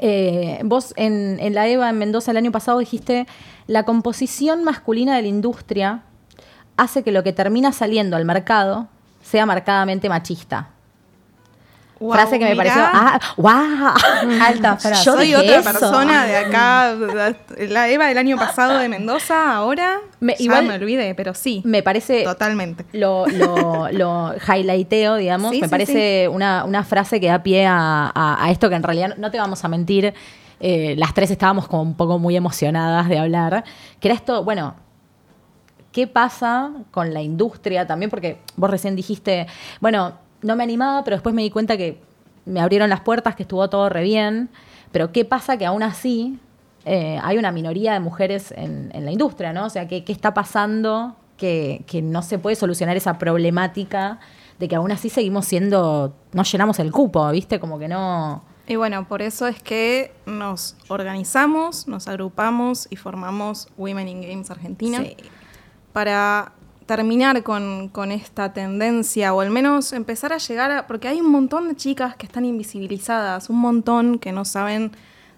[0.00, 3.26] eh, vos en, en la EVA en Mendoza el año pasado dijiste,
[3.66, 6.02] la composición masculina de la industria
[6.76, 8.88] hace que lo que termina saliendo al mercado
[9.22, 10.70] sea marcadamente machista.
[11.98, 15.02] Wow, frase que me mirá, pareció, ah, wow, Alta frase.
[15.04, 15.64] Yo soy otra eso.
[15.72, 16.94] persona de acá,
[17.68, 21.62] la Eva del año pasado de Mendoza, ahora Me- ya igual- me olvidé, pero sí,
[21.64, 22.84] Me parece totalmente.
[22.92, 25.52] lo, lo, lo highlighteo, digamos.
[25.52, 28.74] Sí, me sí, parece Una, una frase que da pie a, a- a esto que
[28.74, 30.12] en realidad no te vamos a mentir.
[30.60, 33.64] eh, las tres estábamos como un poco muy emocionadas de hablar.
[34.00, 34.74] Que era esto, bueno,
[35.92, 38.10] ¿qué pasa con la industria también?
[38.10, 39.46] Porque vos recién dijiste,
[39.80, 42.00] bueno, no me animaba, pero después me di cuenta que
[42.44, 44.48] me abrieron las puertas, que estuvo todo re bien.
[44.92, 46.38] Pero ¿qué pasa que aún así
[46.84, 49.66] eh, hay una minoría de mujeres en, en la industria, ¿no?
[49.66, 54.20] O sea, ¿qué, qué está pasando que, que no se puede solucionar esa problemática
[54.58, 57.60] de que aún así seguimos siendo, no llenamos el cupo, ¿viste?
[57.60, 58.42] Como que no...
[58.68, 64.50] Y bueno, por eso es que nos organizamos, nos agrupamos y formamos Women in Games
[64.50, 65.16] Argentina Sí.
[65.92, 66.52] para
[66.86, 70.86] terminar con, con esta tendencia o al menos empezar a llegar a...
[70.86, 74.92] Porque hay un montón de chicas que están invisibilizadas, un montón que no saben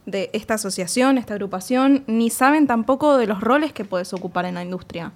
[0.06, 4.54] de esta asociación, esta agrupación, ni saben tampoco de los roles que puedes ocupar en
[4.54, 5.12] la industria.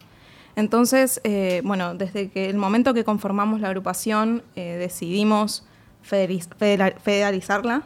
[0.57, 5.65] Entonces, eh, bueno, desde que el momento que conformamos la agrupación eh, decidimos
[6.03, 7.83] federalizarla,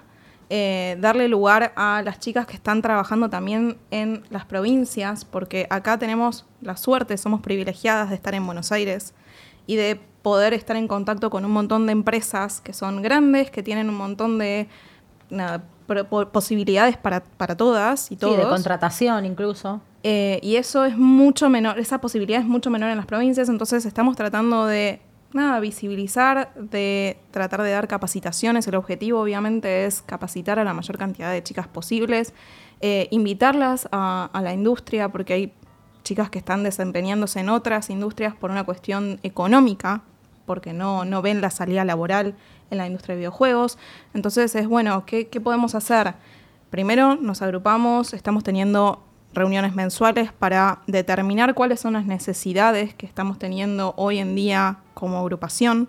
[0.49, 5.99] eh, darle lugar a las chicas que están trabajando también en las provincias, porque acá
[5.99, 9.13] tenemos la suerte, somos privilegiadas de estar en Buenos Aires
[9.67, 13.63] y de poder estar en contacto con un montón de empresas que son grandes, que
[13.63, 14.69] tienen un montón de
[15.31, 15.65] nada,
[16.33, 18.37] posibilidades para, para todas y Sí, todos.
[18.39, 19.81] de contratación incluso.
[20.03, 23.85] Eh, y eso es mucho menor, esa posibilidad es mucho menor en las provincias, entonces
[23.87, 25.01] estamos tratando de
[25.37, 28.67] nada, visibilizar, de tratar de dar capacitaciones.
[28.67, 32.35] El objetivo obviamente es capacitar a la mayor cantidad de chicas posibles,
[32.81, 35.53] eh, invitarlas a, la industria, porque hay
[36.03, 40.03] chicas que están desempeñándose en otras industrias por una cuestión económica,
[40.45, 42.35] porque no, no ven la salida laboral
[42.71, 43.79] en la industria de videojuegos.
[44.15, 46.15] Entonces es bueno, ¿qué, qué podemos hacer?
[46.71, 49.06] Primero nos agrupamos, estamos teniendo
[49.37, 55.19] reuniones mensuales para determinar cuáles son las necesidades que estamos teniendo hoy en día como
[55.19, 55.89] agrupación.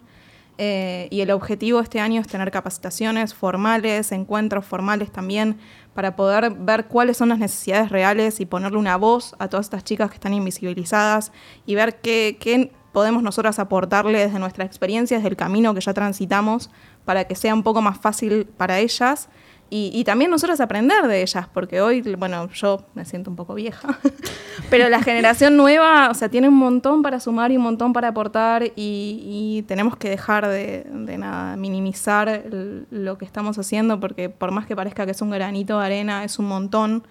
[0.60, 5.58] Eh, y el objetivo este año es tener capacitaciones formales, encuentros formales también,
[5.94, 9.84] para poder ver cuáles son las necesidades reales y ponerle una voz a todas estas
[9.84, 11.32] chicas que están invisibilizadas
[11.66, 15.94] y ver qué, qué podemos nosotras aportarle desde nuestra experiencia, desde el camino que ya
[15.94, 16.72] transitamos,
[17.06, 19.30] para que sea un poco más fácil para ellas
[19.70, 23.54] y, y, también nosotros aprender de ellas, porque hoy, bueno, yo me siento un poco
[23.54, 24.00] vieja,
[24.70, 28.10] pero la generación nueva, o sea, tiene un montón para sumar y un montón para
[28.10, 34.00] aportar y, y tenemos que dejar de, de nada, minimizar el, lo que estamos haciendo,
[34.00, 37.04] porque por más que parezca que es un granito de arena, es un montón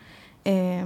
[0.49, 0.85] eh,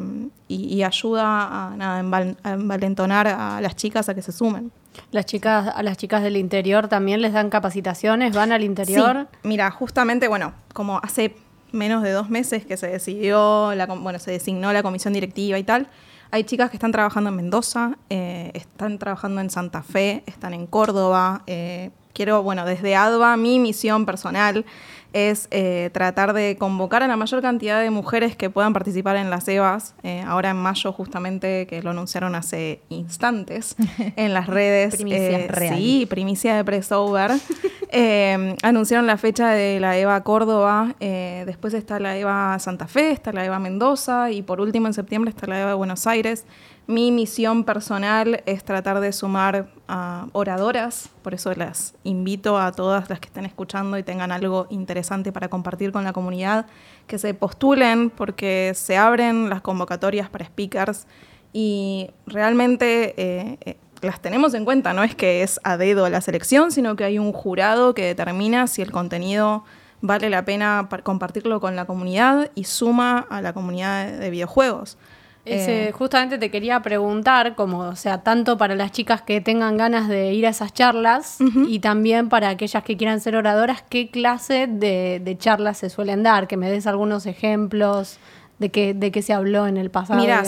[0.49, 4.73] y, y, ayuda a, nada, enval, a envalentonar a las chicas a que se sumen.
[5.13, 9.29] Las chicas, a las chicas del interior también les dan capacitaciones, van al interior.
[9.31, 11.37] Sí, mira, justamente, bueno, como hace
[11.73, 15.65] menos de dos meses que se decidió, la, bueno, se designó la comisión directiva y
[15.65, 15.89] tal.
[16.33, 20.67] Hay chicas que están trabajando en Mendoza, eh, están trabajando en Santa Fe, están en
[20.67, 21.43] Córdoba.
[21.47, 24.65] Eh, quiero, bueno, desde ADVA, mi misión personal
[25.13, 29.31] es eh, tratar de convocar a la mayor cantidad de mujeres que puedan participar en
[29.31, 29.95] las EVAs.
[30.03, 33.77] Eh, ahora en mayo, justamente, que lo anunciaron hace instantes
[34.17, 34.97] en las redes.
[34.97, 35.77] primicia eh, real.
[35.77, 37.33] Sí, primicia de Pressover.
[37.91, 40.95] eh, anunciaron la fecha de la EVA Córdoba.
[41.01, 44.31] después está la EVA Santa Fe, está la EVA Mendoza.
[44.31, 46.45] Y por último, en septiembre, está la EVA de Buenos Aires.
[46.91, 53.09] Mi misión personal es tratar de sumar a oradoras, por eso las invito a todas
[53.09, 56.67] las que estén escuchando y tengan algo interesante para compartir con la comunidad,
[57.07, 61.07] que se postulen porque se abren las convocatorias para speakers
[61.53, 66.21] y realmente eh, eh, las tenemos en cuenta, no es que es a dedo la
[66.21, 69.63] selección, sino que hay un jurado que determina si el contenido
[70.01, 74.99] vale la pena par- compartirlo con la comunidad y suma a la comunidad de videojuegos.
[75.45, 79.77] Ese, Eh, justamente te quería preguntar, como, o sea, tanto para las chicas que tengan
[79.77, 84.11] ganas de ir a esas charlas y también para aquellas que quieran ser oradoras, ¿qué
[84.11, 86.47] clase de, de charlas se suelen dar?
[86.47, 88.19] Que me des algunos ejemplos
[88.59, 90.21] de qué, de qué se habló en el pasado.
[90.21, 90.45] Mira,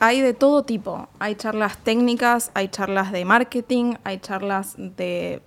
[0.00, 1.08] hay de todo tipo.
[1.18, 5.42] Hay charlas técnicas, hay charlas de marketing, hay charlas de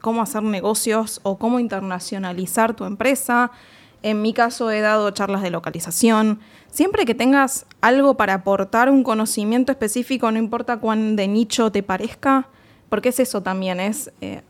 [0.00, 3.50] cómo hacer negocios o cómo internacionalizar tu empresa.
[4.02, 6.40] En mi caso he dado charlas de localización.
[6.70, 11.82] Siempre que tengas algo para aportar un conocimiento específico, no importa cuán de nicho te
[11.82, 12.48] parezca,
[12.88, 14.42] porque es eso también, es eh,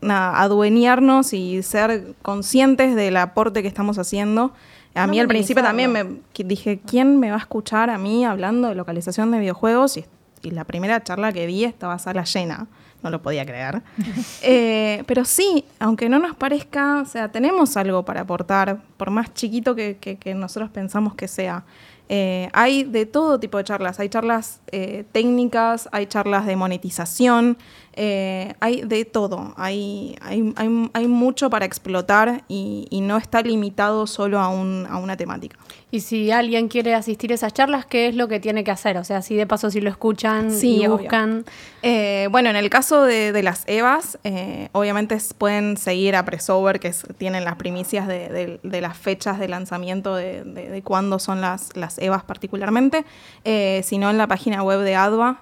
[0.00, 4.52] nada, adueñarnos y ser conscientes del aporte que estamos haciendo.
[4.94, 8.24] A No mí al principio también me dije, ¿quién me va a escuchar a mí
[8.24, 9.96] hablando de localización de videojuegos?
[9.96, 10.06] Y,
[10.42, 12.68] y la primera charla que vi estaba sala llena,
[13.04, 13.82] no lo podía creer.
[14.42, 19.32] Eh, pero sí, aunque no nos parezca, o sea, tenemos algo para aportar, por más
[19.32, 21.64] chiquito que, que- que nosotros pensamos que sea.
[22.10, 27.56] Eh, hay de todo tipo de charlas, hay charlas eh, técnicas, hay charlas de monetización,
[27.96, 33.40] eh, hay de todo, hay, hay, hay- hay mucho para explotar y, y no está
[33.42, 35.56] limitado solo a, un- a una temática.
[35.90, 38.96] Y si alguien quiere asistir a esas charlas, ¿qué es lo que tiene que hacer?
[38.98, 40.98] O sea, si de paso si lo escuchan Sí, y obvio.
[40.98, 41.44] buscan...
[41.82, 46.80] Eh, bueno, en el caso de, de las EVAs, eh, obviamente pueden seguir a Pressover,
[46.80, 51.40] que es- tienen las primicias de, de- de las fechas de lanzamiento de, cuándo son
[51.40, 53.04] las, las EVAs particularmente.
[53.44, 55.38] Eh, si no, en la página web de ADVA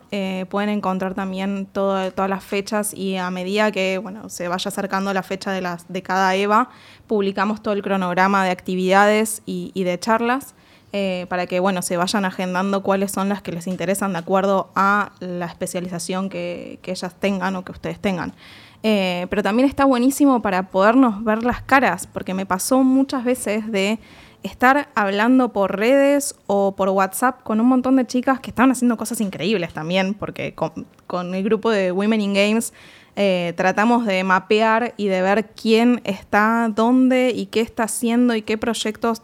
[0.51, 5.13] pueden encontrar también todo- todas las fechas y a medida que bueno, se vaya acercando
[5.13, 6.71] la fecha de, las, de cada EVA,
[7.07, 10.55] publicamos todo el cronograma de actividades y, de charlas
[10.93, 14.71] eh, para que bueno, se vayan agendando cuáles son las que les interesan de acuerdo
[14.75, 18.35] a la especialización que, que ellas tengan o que ustedes tengan.
[18.83, 23.71] Eh, pero también está buenísimo para podernos ver las caras, porque me pasó muchas veces
[23.71, 24.01] de
[24.43, 28.97] estar hablando por redes o por WhatsApp con un montón de chicas que estaban haciendo
[28.97, 32.73] cosas increíbles también, porque con, con el grupo de Women in Games
[33.15, 38.41] eh, tratamos de mapear y de ver quién está dónde y qué está haciendo y
[38.41, 39.23] qué proyectos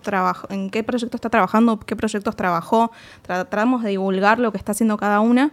[0.50, 2.92] en qué proyecto está trabajando, qué proyectos trabajó.
[3.22, 5.52] Tratamos de divulgar lo que está haciendo cada una.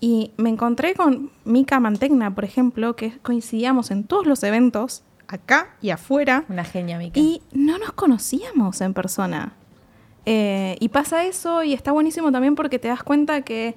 [0.00, 5.68] Y me encontré con Mika Mantegna, por ejemplo, que coincidíamos en todos los eventos, acá
[5.80, 7.20] y afuera, Una genia, Mica.
[7.20, 9.52] y no nos conocíamos en persona.
[10.26, 13.76] Eh, y pasa eso y está buenísimo también porque te das cuenta que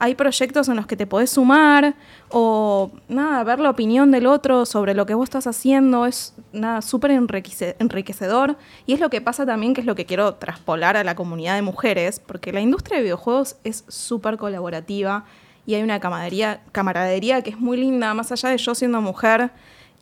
[0.00, 1.94] hay proyectos en los que te podés sumar
[2.30, 6.82] o nada, ver la opinión del otro sobre lo que vos estás haciendo es nada
[6.82, 10.96] súper enriquece- enriquecedor y es lo que pasa también que es lo que quiero traspolar
[10.96, 15.24] a la comunidad de mujeres porque la industria de videojuegos es súper colaborativa
[15.66, 19.52] y hay una camaradería, camaradería que es muy linda, más allá de yo siendo mujer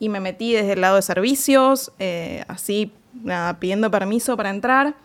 [0.01, 4.95] y me metí desde el lado de servicios, eh, así, nada, pidiendo permiso para entrar.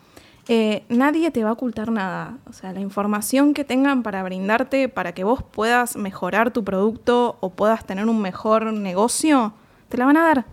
[0.47, 2.39] Eh, nadie te va a ocultar nada.
[2.49, 7.37] O sea, la información que tengan para brindarte, para que vos puedas mejorar tu producto
[7.41, 9.53] o puedas tener un mejor negocio,
[9.87, 10.45] te la van a dar.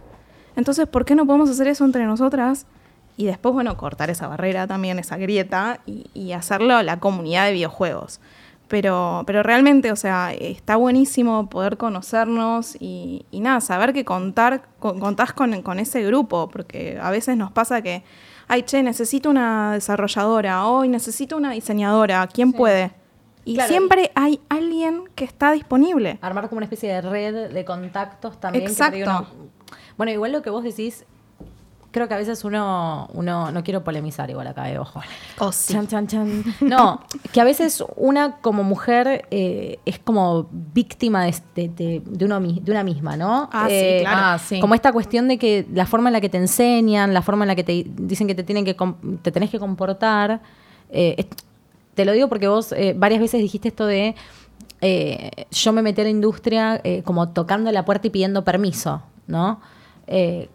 [0.56, 2.66] Entonces, ¿por qué no podemos hacer eso entre nosotras?
[3.16, 7.46] Y después, bueno, cortar esa barrera también, esa grieta, y, y hacerlo a la comunidad
[7.46, 8.20] de videojuegos.
[8.68, 14.62] Pero, pero realmente, o sea, está buenísimo poder conocernos y, y nada, saber que contar,
[14.78, 18.02] con- contás con, con ese grupo, porque a veces nos pasa que,
[18.48, 22.92] ay, che, necesito una desarrolladora, hoy necesito una diseñadora, ¿quién puede?
[23.44, 26.18] Y Claro, siempre hay alguien que está disponible.
[26.22, 28.64] Armar como una especie de red de contactos también.
[28.64, 29.26] Exacto.
[29.98, 31.04] bueno, igual lo que vos decís,
[31.94, 35.00] creo que a veces uno, uno no quiero polemizar igual acá, eh, ojo.
[35.38, 35.72] O sí.
[35.72, 36.44] Chan, chan, chan.
[36.60, 37.00] No,
[37.32, 42.40] que a veces una como mujer eh, es como víctima de, de- de- de uno,
[42.40, 43.48] de una misma, ¿no?
[43.52, 44.20] Ah, sí, Eh, claro.
[44.22, 44.60] Ah, sí.
[44.60, 47.48] Como esta cuestión de que la forma en la que te enseñan, la forma en
[47.48, 48.76] la que te dicen que te tienen que
[49.22, 50.42] te tenés que comportar.
[50.90, 51.26] eh, es-
[51.94, 54.16] te lo digo porque vos eh, varias veces dijiste esto de
[54.80, 59.00] eh, yo me metí a la industria eh, como tocando la puerta y pidiendo permiso,
[59.28, 59.60] ¿no?
[60.06, 60.48] Eh,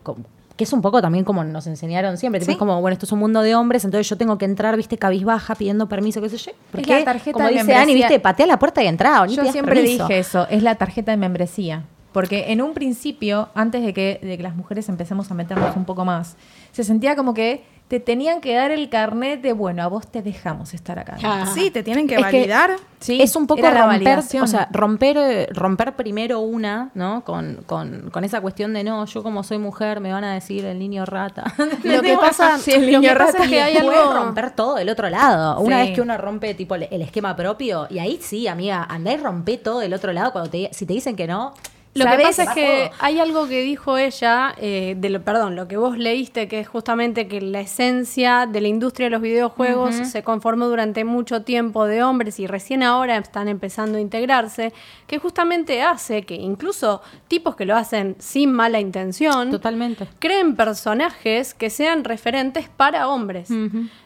[0.59, 2.43] que es un poco también como nos enseñaron siempre.
[2.43, 2.51] Sí.
[2.51, 4.97] Es como, bueno, esto es un mundo de hombres, entonces yo tengo que entrar, viste,
[4.97, 6.51] cabizbaja, pidiendo permiso, qué sé yo.
[6.73, 7.81] Es la tarjeta como de dice membresía.
[7.81, 9.25] Ani, viste, patea la puerta y entra.
[9.25, 10.05] Yo siempre permiso.
[10.05, 11.85] dije eso, es la tarjeta de membresía.
[12.11, 15.85] Porque en un principio, antes de que, de que las mujeres empecemos a meternos un
[15.85, 16.35] poco más,
[16.73, 20.21] se sentía como que te tenían que dar el carnet de, bueno, a vos te
[20.21, 21.17] dejamos estar acá.
[21.23, 21.51] Ah.
[21.53, 22.71] Sí, te tienen que Es que- validar.
[22.99, 24.43] Sí, es un poco era la romper, validación.
[24.43, 27.23] o sea, romper, eh, romper primero una, ¿no?
[27.23, 30.65] Con, con, con esa cuestión de no, yo como soy mujer me van a decir
[30.65, 31.45] el niño rata.
[31.83, 34.51] Lo que pasa, Sí, el lo niño que pasa rata es que hay algo romper
[34.51, 35.59] todo del otro lado.
[35.61, 39.13] Una vez que uno rompe tipo el, el esquema propio, y ahí sí, amiga, andá
[39.13, 41.53] y rompe todo del otro lado cuando te, si te dicen que no.
[41.95, 45.67] Lo que pasa es que hay algo que dijo ella, eh, de lo, perdón, lo
[45.67, 49.95] que vos leíste, que es justamente que la esencia de la industria de los videojuegos
[49.95, 54.71] se conformó durante mucho tiempo de hombres y recién ahora están empezando a integrarse,
[55.07, 60.07] que justamente hace que incluso tipos que lo hacen sin mala intención, Totalmente.
[60.19, 63.49] creen personajes que sean referentes para hombres.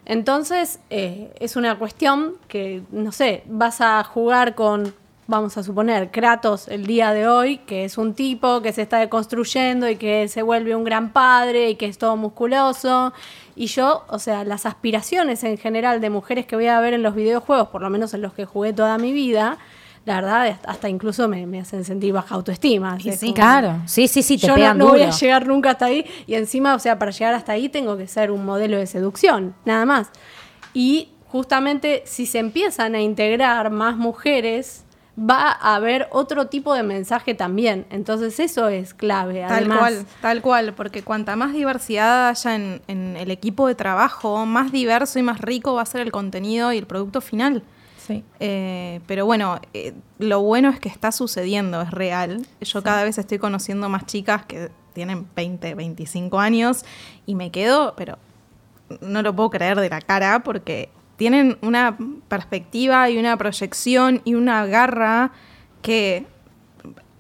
[0.05, 4.93] Entonces, eh, es una cuestión que, no sé, vas a jugar con,
[5.27, 8.97] vamos a suponer, Kratos el día de hoy, que es un tipo que se está
[8.99, 13.13] deconstruyendo y que se vuelve un gran padre y que es todo musculoso.
[13.55, 17.03] Y yo, o sea, las aspiraciones en general de mujeres que voy a ver en
[17.03, 19.57] los videojuegos, por lo menos en los que jugué toda mi vida,
[20.05, 22.99] la verdad, hasta incluso me, me hacen sentir baja autoestima.
[22.99, 23.11] Sí.
[23.27, 26.33] como- Claro, sí, sí, sí, te yo no, voy a llegar nunca hasta ahí y
[26.33, 29.85] encima, o sea, para llegar hasta ahí tengo que ser un modelo de seducción, nada
[29.85, 30.09] más.
[30.73, 34.83] Y justamente si se empiezan a integrar más mujeres,
[35.17, 37.85] va a haber otro tipo de mensaje también.
[37.89, 39.45] Entonces eso es clave.
[39.47, 44.45] Tal cual, tal cual, porque cuanta más diversidad haya en, en el equipo de trabajo,
[44.45, 47.63] más diverso y más rico va a ser el contenido y el producto final.
[48.05, 48.23] Sí.
[48.39, 52.45] Eh, pero bueno, eh, lo bueno es que está sucediendo, es real.
[52.59, 56.83] Yo cada vez estoy conociendo más chicas que tienen 20, 25 años
[57.25, 58.17] y me quedo, pero
[58.99, 61.97] no lo puedo creer de la cara porque tienen una
[62.27, 65.31] perspectiva y una proyección y una garra
[65.81, 66.25] que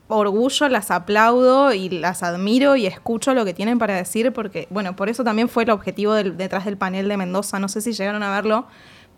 [0.07, 4.95] orgullo, las aplaudo y las admiro y escucho lo que tienen para decir porque, bueno,
[4.95, 7.93] por eso también fue el objetivo del- detrás del panel de Mendoza, no sé si
[7.93, 8.67] llegaron a verlo,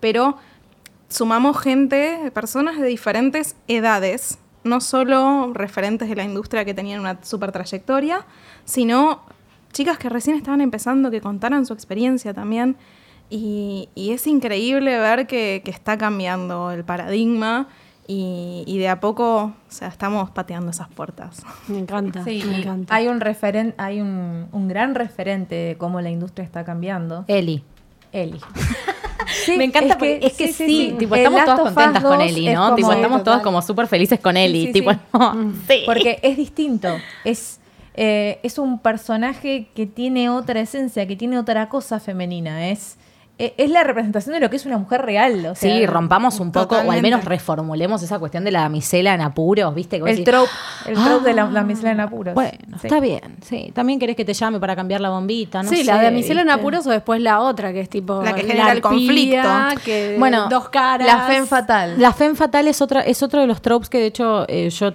[0.00, 0.36] pero
[1.08, 7.18] sumamos gente, personas de diferentes edades, no solo referentes de la industria que tenían una
[7.22, 8.26] super trayectoria,
[8.64, 9.22] sino
[9.72, 12.76] chicas que recién estaban empezando, que contaran su experiencia también.
[13.28, 17.68] Y, y es increíble ver que, que está cambiando el paradigma
[18.08, 21.42] y, y de a poco, o sea, estamos pateando esas puertas.
[21.68, 22.94] me encanta, Sí, me encanta.
[22.94, 27.24] hay un referen hay un, un gran referente de cómo la industria está cambiando.
[27.26, 27.64] Eli.
[28.12, 28.40] Eli.
[29.58, 32.74] me encanta porque es que sí, tipo, estamos todas contentas con 2 Eli, es ¿no?
[32.76, 34.66] Tipo, estamos todas como súper felices con Eli.
[34.66, 34.98] sí, tipo, sí.
[35.12, 35.82] no, sí.
[35.84, 36.88] Porque es distinto.
[37.24, 37.58] Es,
[37.94, 42.68] eh, es un personaje que tiene otra esencia, que tiene otra cosa femenina.
[42.68, 42.98] Es,
[43.38, 45.44] es la representación de lo que es una mujer real.
[45.46, 49.12] o sea, Sí, rompamos un poco, o al menos reformulemos esa cuestión de la damisela
[49.12, 49.96] en apuros, ¿viste?
[49.98, 50.50] El trope,
[50.86, 52.34] el trope de la, "Ah, la damisela en apuros.
[52.34, 52.86] Bueno, Sí.
[52.86, 53.70] está bien, sí.
[53.74, 56.40] También querés que te llame para cambiar la bombita, no sí, sé, la de Misela
[56.42, 59.48] en apuros o después la otra, que es tipo La que genera el conflicto.
[59.84, 61.06] que Bueno, dos caras.
[61.06, 61.94] La femme fatal.
[61.98, 64.92] La femme fatal es otra, es otro de los tropes que de hecho eh, yo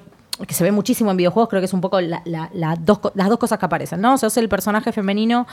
[0.48, 3.00] que se ve muchísimo en videojuegos, creo que es un poco la- la- la dos
[3.14, 4.16] las dos cosas que aparecen, ¿no?
[4.16, 5.46] O sea, es el personaje femenino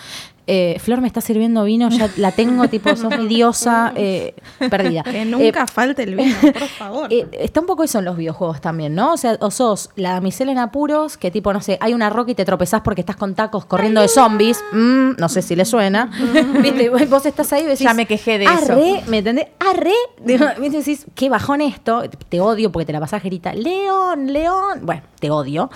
[0.50, 4.34] Eh, Flor me está sirviendo vino, ya la tengo, tipo, sos mi diosa, eh,
[4.70, 5.02] perdida.
[5.02, 7.08] Que Eh, nunca falte el vino, por favor.
[7.12, 9.12] eh, está un poco eso en los videojuegos también, ¿no?
[9.12, 12.30] O sea, o sos la damisela en apuros, que tipo, no sé, hay una roca
[12.30, 14.64] y te tropezás porque estás con tacos corriendo de zombies.
[14.72, 16.10] Mm, no sé si le suena.
[16.62, 16.88] ¿Viste?
[16.88, 18.72] Vos estás ahí y decís, Ya me quejé de eso.
[18.72, 19.48] Arre, ¿me entendés?
[19.58, 19.92] Arre.
[20.60, 20.78] ¿viste?
[20.78, 22.04] Decís, qué bajón esto.
[22.30, 24.80] Te odio porque te la pasás grita, León, León.
[24.80, 25.68] Bueno, te odio.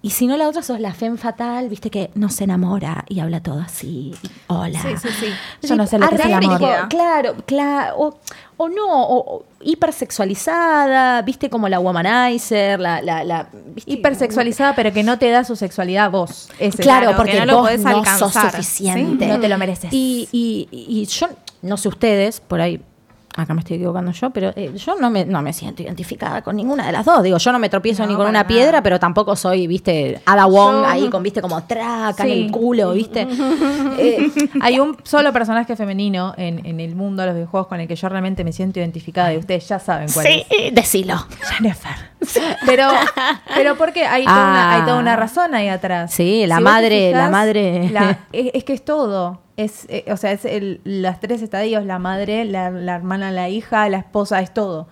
[0.00, 3.18] Y si no, la otra sos la femme fatal, viste que no se enamora y
[3.18, 4.14] habla todo así.
[4.22, 4.80] y Hola.
[4.80, 5.66] Sí, sí, sí.
[5.66, 6.88] Yo no sé lo que es el amor.
[6.88, 7.94] Claro, claro.
[7.98, 8.18] O,
[8.58, 13.00] o no, o, o hipersexualizada, viste como la womanizer, la.
[13.02, 13.90] la, la ¿viste?
[13.92, 16.48] Hipersexualizada, pero que no te da su sexualidad a vos.
[16.58, 19.24] Ese Claro, Claro, porque que no lo vos podés no sos suficiente.
[19.24, 19.30] ¿sí?
[19.30, 19.92] No te lo mereces.
[19.92, 21.28] Y, y- y yo,
[21.62, 22.80] no sé ustedes, por ahí,
[23.42, 26.56] acá me estoy equivocando yo, pero eh, yo no me, no me siento identificada con
[26.56, 27.22] ninguna de las dos.
[27.22, 28.46] Digo, yo no me tropiezo No, ni con una nada.
[28.46, 32.42] piedra, pero tampoco soy, viste, Ada Wong Yo- ahí con, viste, como traca en Sí.
[32.44, 33.26] el culo, viste.
[33.98, 37.88] Eh, Hay un solo personaje femenino en, en el mundo de los videojuegos con el
[37.88, 40.74] que yo realmente me siento identificada y ustedes ya saben cuál sí, es.
[40.74, 41.16] decilo.
[41.50, 41.92] Jennifer.
[42.66, 42.88] Pero,
[43.54, 44.74] pero porque hay toda, una, Ah.
[44.76, 46.12] hay toda una razón ahí atrás.
[46.12, 49.40] Sí, la madre- la madre- la- es, es que es todo.
[49.58, 53.48] Es, eh, o sea, es el- las tres estadios, la madre, la, la hermana, la
[53.48, 54.88] hija, la esposa, es todo.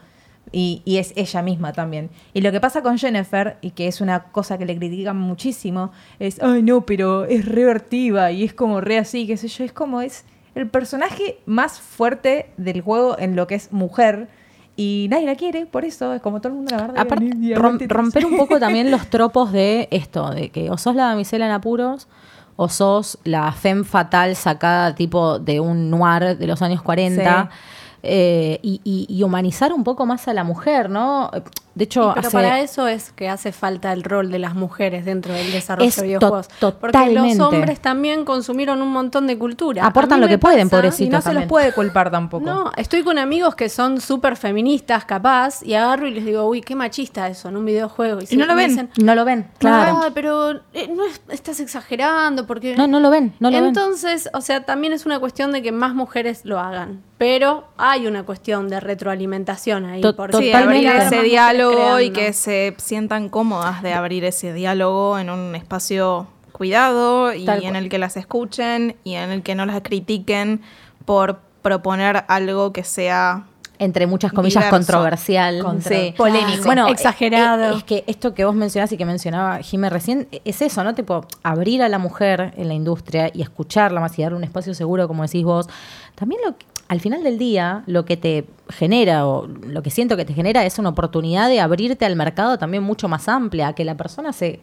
[0.52, 2.10] Y, y es ella misma también.
[2.34, 5.90] Y lo que pasa con Jennifer, y que es una cosa que le critican muchísimo,
[6.18, 9.72] es, ay no, pero es revertiva y es como re así, qué sé yo, es
[9.72, 10.24] como es
[10.54, 14.28] el personaje más fuerte del juego en lo que es mujer.
[14.76, 16.98] Y nadie la quiere, por eso es como todo el mundo la verdad.
[17.00, 17.24] Aparte,
[17.54, 21.46] rom- romper un poco también los tropos de esto, de que o sos la damisela
[21.46, 22.08] en apuros,
[22.56, 27.50] o sos la femme fatal sacada tipo de un noir de los años 40.
[27.52, 27.56] Sí.
[28.02, 31.30] eh, y, y- y humanizar un poco más a la mujer, ¿no?
[31.76, 35.04] De hecho, Pero hace- para eso es que hace falta el rol de las mujeres
[35.04, 36.48] dentro del desarrollo Es de videojuegos.
[36.58, 37.42] to- Porque los totalmente.
[37.44, 39.84] hombres también consumieron un montón de cultura.
[39.86, 41.06] Aportan lo que pueden, pobrecitos.
[41.06, 42.44] Y no se los puede culpar tampoco.
[42.44, 46.62] No, estoy con amigos que son súper feministas, capaz, y agarro y les digo, uy,
[46.62, 48.20] qué machista eso en un videojuego.
[48.28, 48.68] Y no lo ven.
[48.70, 50.00] dicen, no lo ven, claro.
[50.02, 52.74] "Ah, pero eh, no es- estás exagerando porque...
[52.74, 53.66] No, no lo ven, no lo ven.
[53.66, 57.02] Entonces, o sea, también es una cuestión de que más mujeres lo hagan.
[57.18, 60.00] Pero hay una cuestión de retroalimentación ahí.
[60.02, 60.86] To- porque Sí, Totalmente.
[60.88, 61.32] más ese mujeres
[61.70, 67.44] diálogo y que se sientan cómodas de abrir ese diálogo en un espacio cuidado y
[67.44, 67.76] Tal en cual.
[67.84, 70.62] el que las escuchen y en el que no las critiquen
[71.04, 73.44] por proponer algo que sea
[73.78, 74.74] entre muchas comillas, Diverso.
[74.74, 75.62] controversial.
[75.62, 76.14] Contra- sí.
[76.16, 76.64] polémico.
[76.64, 77.74] Bueno, Exagerado.
[77.74, 80.94] eh, Es, que esto que vos mencionás y que mencionaba Jimé recién, es eso, ¿no?
[80.94, 84.72] Tipo, abrir a la mujer en la industria y escucharla más y darle un espacio
[84.72, 85.68] seguro, como decís vos.
[86.14, 90.16] También lo que- al final del día, lo que te genera o lo que siento
[90.16, 93.84] que te genera es una oportunidad de abrirte al mercado también mucho más amplia, que
[93.84, 94.60] la persona se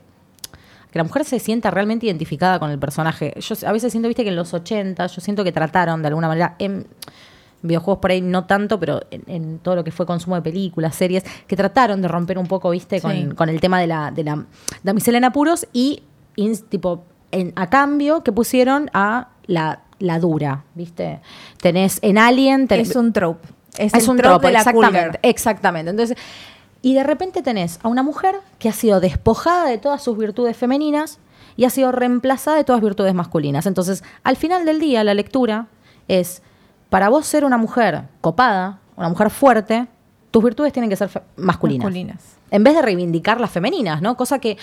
[0.92, 3.34] que la mujer se sienta realmente identificada con el personaje.
[3.40, 6.28] Yo a veces siento, viste, que en los 80 yo siento que trataron de alguna
[6.28, 6.86] manera en
[7.64, 10.94] videojuegos por ahí no tanto, pero en, en todo lo que fue consumo de películas,
[10.96, 13.28] series, que trataron de romper un poco, viste, con, Sí.
[13.36, 14.46] con el tema de la, de la
[14.84, 16.04] damisela en apuros y,
[16.70, 21.22] tipo, en- a cambio que pusieron a la, la dura, viste.
[21.62, 23.48] Tenés en Alien, Es un trope.
[23.78, 25.92] Es, un trope de la exactamente, exactamente.
[25.92, 26.18] Entonces,
[26.82, 30.58] y de repente tenés a una mujer que ha sido despojada de todas sus virtudes
[30.58, 31.20] femeninas
[31.56, 33.66] y ha sido reemplazada de todas virtudes masculinas.
[33.66, 35.68] Entonces, al final del día, la lectura
[36.10, 36.42] es,
[36.90, 39.88] para vos ser una mujer copada, una mujer fuerte,
[40.32, 41.86] tus virtudes tienen que ser masculinas.
[41.86, 42.38] Masculinas.
[42.52, 44.18] En vez de reivindicar las femeninas, ¿no?
[44.18, 44.58] Cosa que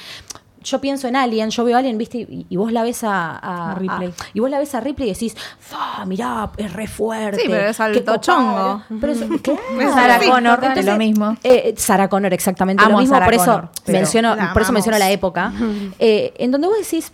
[0.63, 2.19] yo pienso en Alien, yo veo a Alien, ¿viste?
[2.19, 4.09] Y, y vos la ves a, a- A Ripley.
[4.09, 6.05] a- y vos la ves a Ripley y decís, ¡fa!
[6.05, 7.41] Mirá, es re fuerte.
[7.43, 8.21] Sí, pero es qué alto copada".
[8.21, 8.83] chongo.
[9.01, 9.61] Pero es, claro.
[9.95, 11.37] Sarah Sí, Connor, lo mismo.
[11.43, 14.63] Eh, Sarah Connor, exactamente Amo lo a mismo, Sarah por eso Connor, menciono, la por
[14.63, 15.53] eso menciono la época.
[15.99, 17.13] eh, en donde vos decís,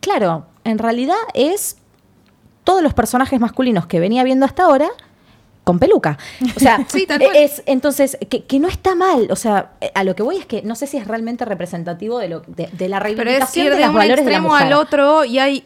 [0.00, 1.76] claro, en realidad es
[2.64, 4.88] todos los personajes masculinos que venía viendo hasta ahora
[5.68, 6.16] con peluca.
[6.56, 7.36] O sea, Sí, tal cual.
[7.36, 9.28] es entonces que, que no está mal.
[9.30, 12.28] O sea, a lo que voy es que no sé si es realmente representativo de
[12.30, 14.48] lo de, de la Pero es reivindicación de de los un valores de la extremo
[14.54, 14.66] mujer.
[14.68, 15.64] al otro y hay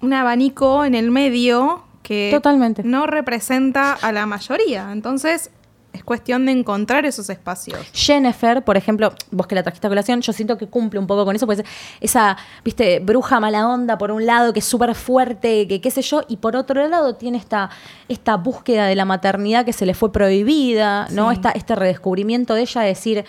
[0.00, 2.82] un abanico en el medio que Totalmente.
[2.84, 4.90] no representa a la mayoría.
[4.92, 5.50] Entonces,
[5.98, 7.78] es cuestión de encontrar esos espacios.
[7.92, 11.24] Jennifer, por ejemplo, vos que la trajiste a colación, yo siento que cumple un poco
[11.24, 11.62] con eso, pues
[12.00, 16.02] esa, viste, bruja mala onda por un lado, que es súper fuerte, que qué sé
[16.02, 17.70] yo, y por otro lado tiene esta,
[18.08, 21.30] esta búsqueda de la maternidad que se le fue prohibida, ¿no?
[21.30, 23.24] Esta, este redescubrimiento de ella de decir,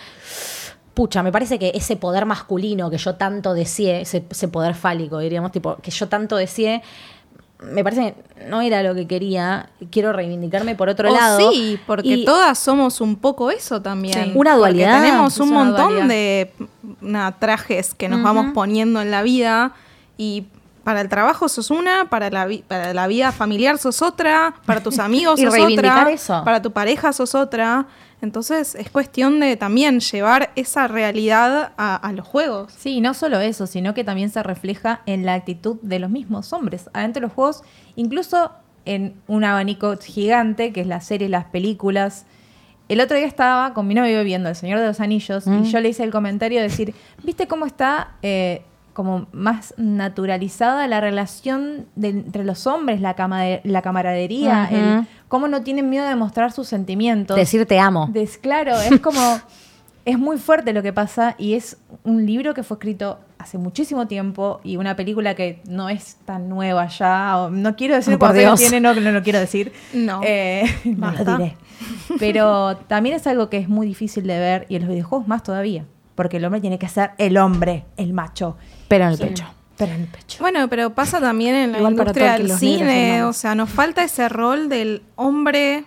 [0.94, 5.18] pucha, me parece que ese poder masculino que yo tanto deseé, ese, ese poder fálico,
[5.18, 6.82] diríamos, tipo, que yo tanto deseé,
[7.62, 11.50] me parece que no era lo que quería, quiero reivindicarme por otro O lado.
[11.52, 14.14] sí, porque Y- todas somos un poco eso también.
[14.14, 14.20] Sí.
[14.34, 15.02] Una Porque dualidad.
[15.02, 16.08] tenemos un montón dualidad.
[16.08, 16.52] de
[17.00, 19.72] na, trajes que nos vamos poniendo en la vida
[20.16, 20.44] y
[20.84, 24.98] para el trabajo sos una, para la, para la vida familiar sos otra, para tus
[24.98, 26.42] amigos Y sos reivindicar otra, eso.
[26.44, 27.86] para tu pareja sos otra.
[28.22, 32.72] Entonces es cuestión de también llevar esa realidad a, a los juegos.
[32.76, 36.52] Sí, no solo eso, sino que también se refleja en la actitud de los mismos
[36.52, 36.90] hombres.
[36.92, 37.62] Adentro de los juegos,
[37.96, 38.52] incluso
[38.84, 42.26] en un abanico gigante, que es la serie, las películas.
[42.88, 45.64] El otro día estaba con mi novio viendo El Señor de los Anillos Mm.
[45.64, 48.62] y yo le hice el comentario de decir, ¿viste cómo está eh,
[48.92, 55.48] como más naturalizada la relación de- entre los hombres, la, camade- la camaradería, el- cómo
[55.48, 57.34] no tienen miedo de mostrar sus sentimientos?
[57.38, 58.08] Decir te amo.
[58.12, 59.20] Des- claro, es como.
[60.06, 64.06] es muy fuerte lo que pasa y es un libro que fue escrito hace muchísimo
[64.08, 67.38] tiempo y una película que no es tan nueva ya.
[67.38, 68.58] o- no quiero decir Oh, por Dios.
[68.58, 69.72] tiene, no, no lo quiero decir.
[69.94, 70.20] No.
[70.24, 71.56] Eh, no lo diré.
[72.18, 75.42] Pero también es algo que es muy difícil de ver y en los videojuegos más
[75.42, 75.84] todavía.
[76.14, 78.56] Porque el hombre tiene que ser el hombre, el macho.
[78.88, 79.24] Pero en el Sí.
[79.24, 79.44] pecho.
[79.80, 80.36] Pero en el pecho.
[80.40, 84.28] Bueno, pero pasa también en la Igual industria del cine, o sea, nos falta ese
[84.28, 85.84] rol del hombre,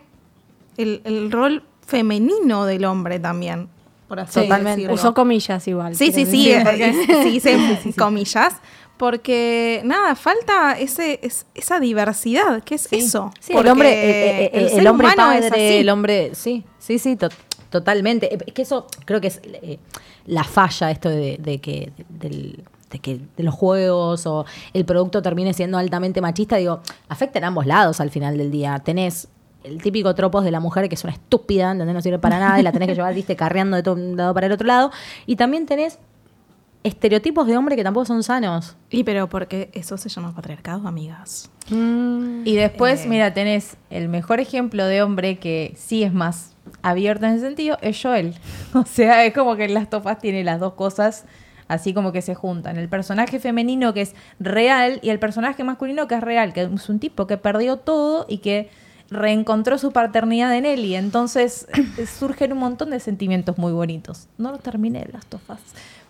[0.77, 3.69] el, el rol femenino del hombre también,
[4.09, 4.71] por así Totalmente.
[4.81, 4.95] decirlo.
[4.95, 5.95] Usó comillas igual.
[5.95, 8.55] Sí, sí, sí, eh, sí, comillas,
[8.97, 13.31] porque nada, falta ese, es- esa diversidad, ¿qué es eso?
[13.39, 15.59] Sí, el hombre, eh, eh, el el, ser hombre es padre, así.
[15.77, 17.29] el hombre, sí, sí, sí, to-
[17.69, 18.33] totalmente.
[18.33, 19.79] Eh, Es que eso creo que es eh,
[20.25, 22.63] la falla esto de, de que del-
[22.93, 26.79] de que de los juegos o el producto termine siendo altamente machista, digo,
[27.09, 28.79] afecta en ambos lados al final del día.
[28.79, 29.27] Tenés
[29.65, 31.95] el típico tropos de la mujer que es una estúpida, ¿entendés?
[31.95, 34.33] No sirve para nada y la tenés que llevar, viste, carreando de todo un lado
[34.33, 34.91] para el otro lado.
[35.25, 35.99] Y también tenés
[36.83, 38.75] estereotipos de hombre que tampoco son sanos.
[38.89, 41.49] Y pero porque eso se llama patriarcado, amigas.
[41.69, 43.07] Mm, Y después, Eh.
[43.07, 47.77] mira, tenés el mejor ejemplo de hombre que sí es más abierto en ese sentido,
[47.81, 48.35] es Joel.
[48.73, 51.25] O sea, es como que Las Tofas tiene las dos cosas
[51.67, 52.77] así como que se juntan.
[52.77, 56.89] El personaje femenino que es real y el personaje masculino que es real, que es
[56.89, 58.69] un tipo que perdió todo y que
[59.09, 61.67] reencontró su paternidad en él y entonces
[62.19, 64.27] surgen un montón de sentimientos muy bonitos.
[64.37, 65.59] No lo terminé Las Tofas,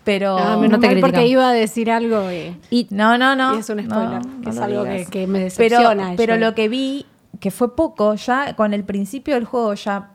[0.04, 0.38] pero...
[0.38, 3.56] no menos te mal porque iba a decir algo y, Y No, no, no.
[3.56, 4.26] y es un no, spoiler.
[4.26, 6.14] no es algo que, me Pero, decepciona.
[6.16, 7.04] pero lo que vi,
[7.40, 10.10] que fue poco, ya con el principio del juego, ya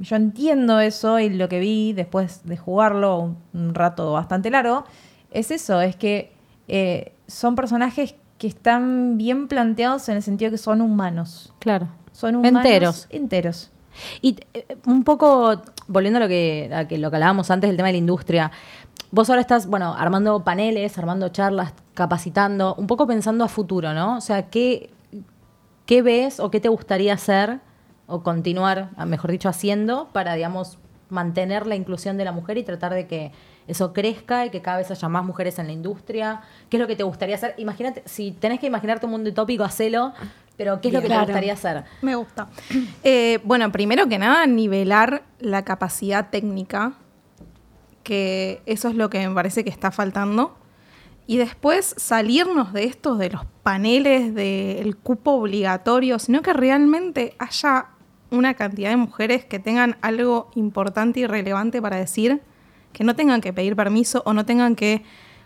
[0.00, 4.84] yo entiendo eso y lo que vi después de jugarlo un, un rato bastante largo,
[5.30, 6.32] es eso, es que
[6.68, 11.52] eh, son personajes que están bien planteados en el sentido que son humanos.
[11.58, 11.88] claro.
[12.12, 13.06] Son humanos Enteros.
[13.10, 13.70] Enteros.
[14.20, 17.76] Y eh, un poco, volviendo a lo que, a que lo que hablábamos antes del
[17.76, 18.52] tema de la industria,
[19.10, 24.18] vos ahora estás, bueno, armando paneles, armando charlas, capacitando, un poco pensando a futuro, ¿no?
[24.18, 24.90] O sea, ¿qué,
[25.92, 27.60] qué ves o qué te gustaría hacer
[28.06, 30.78] o continuar, a- mejor dicho, haciendo para, digamos,
[31.10, 33.30] mantener la inclusión de la mujer y tratar de que
[33.68, 36.40] eso crezca y que cada vez haya más mujeres en la industria?
[36.70, 37.54] ¿Qué es lo que te gustaría hacer?
[37.58, 40.14] Imagínate, si tenés que imaginarte un mundo utópico, hacelo,
[40.56, 41.26] pero ¿qué es lo que Claro.
[41.26, 41.84] te gustaría hacer?
[42.00, 42.48] Me gusta.
[43.04, 46.94] Eh, bueno, primero que nada, nivelar la capacidad técnica,
[48.02, 50.56] que eso es lo que me parece que está faltando.
[51.32, 57.86] Y después salirnos de estos, de los paneles, del cupo obligatorio, sino que realmente haya
[58.30, 62.42] una cantidad de mujeres que tengan algo importante y relevante para decir,
[62.92, 65.04] que no tengan que pedir permiso o no tengan que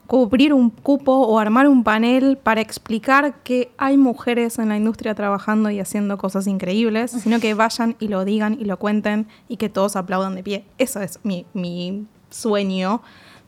[0.09, 5.15] cubrir un cupo o armar un panel para explicar que hay mujeres en la industria
[5.15, 9.57] trabajando y haciendo cosas increíbles, sino que vayan y lo digan y lo cuenten y
[9.57, 10.65] que todos aplaudan de pie.
[10.79, 13.03] Eso es mi, mi sueño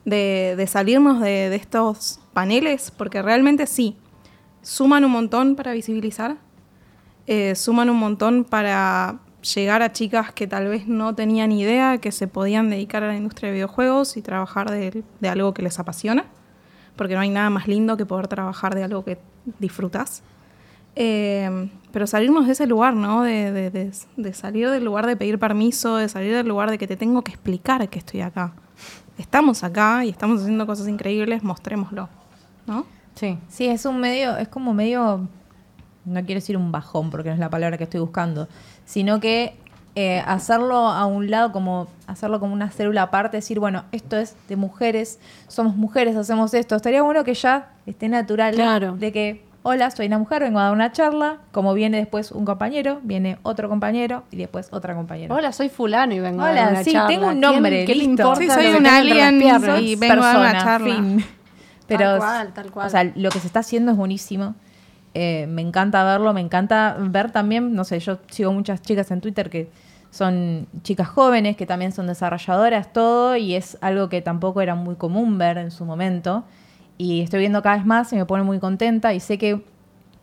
[0.09, 3.97] de, salirnos de, estos paneles, porque realmente sí,
[4.63, 6.37] suman un montón para visibilizar,
[7.27, 9.21] eh, suman un montón para
[9.55, 13.17] llegar a chicas que tal vez no tenían idea que se podían dedicar a la
[13.17, 16.25] industria de videojuegos y trabajar de, algo que les apasiona,
[16.97, 19.19] porque no hay nada más lindo que poder trabajar de algo que
[19.59, 20.23] disfrutas.
[20.97, 23.23] Eh, pero salirnos de ese lugar, ¿no?
[23.23, 23.71] De-
[24.17, 27.23] de salir del lugar de pedir permiso, de salir del lugar de que te tengo
[27.23, 28.53] que explicar que estoy acá.
[29.19, 32.09] Estamos acá y estamos haciendo cosas increíbles, mostrémoslo,
[32.66, 32.87] ¿no?
[33.14, 33.37] Sí.
[33.49, 35.29] Sí, es un medio, es como medio,
[36.05, 38.49] no quiero decir un bajón porque no es la palabra que estoy buscando,
[38.85, 39.57] sino que
[39.97, 44.37] eh, hacerlo a un lado, como hacerlo como una célula aparte, decir, bueno, esto es
[44.49, 46.77] de mujeres, somos mujeres, hacemos esto.
[46.77, 48.95] Estaría bueno que ya esté natural Claro.
[48.97, 52.45] de que, hola, soy una mujer, vengo a dar una charla, como viene después un
[52.45, 55.35] compañero, viene otro compañero y después otra compañera.
[55.35, 57.09] Hola, soy fulano y vengo a dar una sí, charla.
[57.09, 58.35] tengo un ¿Quién- nombre, ¿Qué listo.
[58.37, 59.43] Sí, soy un alien
[59.83, 60.95] y vengo a dar una charla.
[60.95, 61.25] fin.
[61.87, 62.87] Pero, Tal cual, tal cual.
[62.87, 64.55] O sea, lo que se está haciendo es buenísimo.
[65.15, 69.21] Eh, me encanta verlo, me encanta ver también, no sé, yo sigo muchas chicas en
[69.23, 69.71] Twitter que
[70.11, 74.97] son chicas jóvenes, que también son desarrolladoras, todo, y es algo que tampoco era muy
[74.97, 76.45] común ver en su momento.
[76.99, 79.64] Y estoy viendo cada vez más y me pone muy contenta y sé que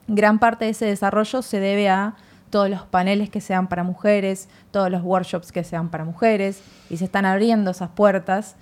[0.08, 2.16] gran parte de ese desarrollo se debe a
[2.50, 6.98] todos los paneles que sean para mujeres, todos los workshops que sean para mujeres y
[6.98, 8.56] se están abriendo esas puertas.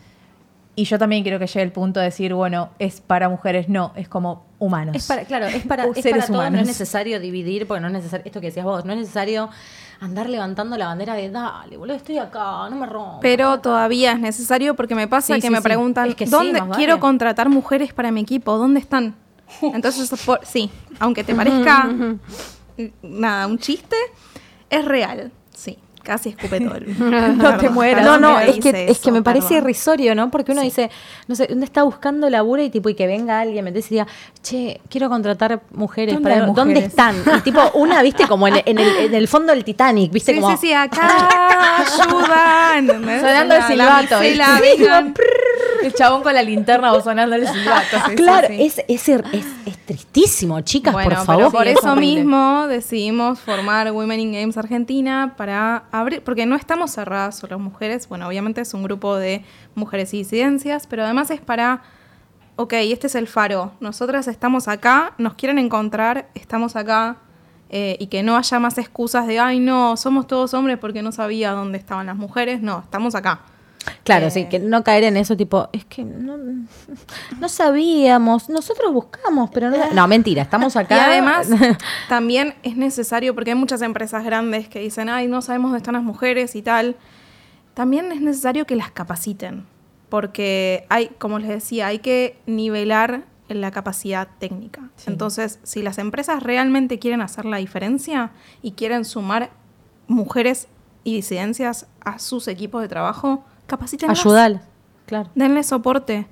[0.76, 3.92] Y yo también quiero que llegue el punto de decir, bueno, es para mujeres, no,
[3.96, 4.96] es como humanos.
[4.96, 7.88] Es para, claro, es para, es Seres para todos, no es necesario dividir, porque no
[7.88, 9.50] es necesario, esto que decías vos, no es necesario
[10.00, 13.20] andar levantando la bandera de dale, boludo, estoy acá, no me rompas.
[13.22, 15.64] Pero todavía es necesario porque me pasa Sí, que sí, me sí.
[15.64, 16.74] preguntan, Es que sí, ¿dónde vale.
[16.76, 18.58] quiero contratar mujeres para mi equipo?
[18.58, 19.14] ¿Dónde están?
[19.62, 21.88] Entonces, por- sí, aunque te parezca
[23.04, 23.96] nada, un chiste,
[24.70, 25.32] es real.
[25.54, 26.76] Sí, casi escupe todo.
[26.76, 26.96] el-
[27.38, 28.06] No te mueras.
[28.06, 29.64] No, no, es que, es que me parece perdón.
[29.64, 30.30] irrisorio, ¿no?
[30.30, 30.92] Porque uno dice,
[31.28, 34.06] no sé, uno está buscando laburo y tipo, y que venga alguien, me diga,
[34.42, 36.14] che, quiero contratar mujeres.
[36.16, 36.90] ¿Dónde para hay ¿Dónde mujeres?
[36.90, 37.16] están?
[37.38, 40.40] Y tipo, una, viste, como en, en el, en el fondo del Titanic, viste, Sí,
[40.40, 40.56] como.
[40.58, 41.08] sí, sí, acá
[41.80, 42.78] ayuda.
[42.78, 43.22] ¿entendés?
[43.22, 44.22] Sonando el La- silbato.
[45.84, 47.98] El chabón con la linterna o sonando el silbato.
[48.10, 48.48] sí, Claro.
[48.50, 51.52] Es, es, es, es tristísimo, chicas, Bueno, por pero favor.
[51.52, 52.16] por eso horrible.
[52.22, 58.10] mismo decidimos formar Women in Games Argentina para abrir, porque no estamos cerradas solo mujeres,
[58.10, 61.84] bueno, obviamente es un grupo de mujeres y disidencias, pero además es para,
[62.56, 67.18] ok, este es el faro, nosotras estamos acá, nos quieren encontrar, estamos acá,
[67.70, 71.12] eh, y que no haya más excusas de, ay, no, somos todos hombres porque no
[71.12, 73.42] sabía dónde estaban las mujeres, no, estamos acá.
[74.04, 76.38] Claro, Eh, sí, que no caer en eso tipo, es que no,
[77.40, 79.78] no sabíamos, nosotros buscamos, pero no...
[79.94, 80.96] No, mentira, estamos acá.
[80.96, 81.50] Y además,
[82.10, 85.94] también es necesario, porque hay muchas empresas grandes que dicen, ay, no sabemos dónde están
[85.96, 86.96] las mujeres y tal.
[87.74, 89.66] También es necesario que las capaciten,
[90.10, 94.90] porque hay, como les decía, hay que nivelar la capacidad técnica.
[95.06, 98.32] Entonces, si las empresas realmente quieren hacer la diferencia
[98.62, 99.52] y quieren sumar
[100.08, 100.68] mujeres
[101.04, 104.20] y disidencias a sus equipos de trabajo, capacítenlas.
[104.20, 104.62] Ayudar,
[105.06, 105.30] claro.
[105.36, 106.28] Denle soporte.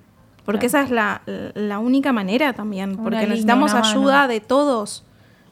[0.45, 1.21] Porque esa es la,
[1.53, 2.93] la única manera también.
[2.93, 3.85] Una Porque línea, necesitamos mano.
[3.85, 5.05] ayuda de todos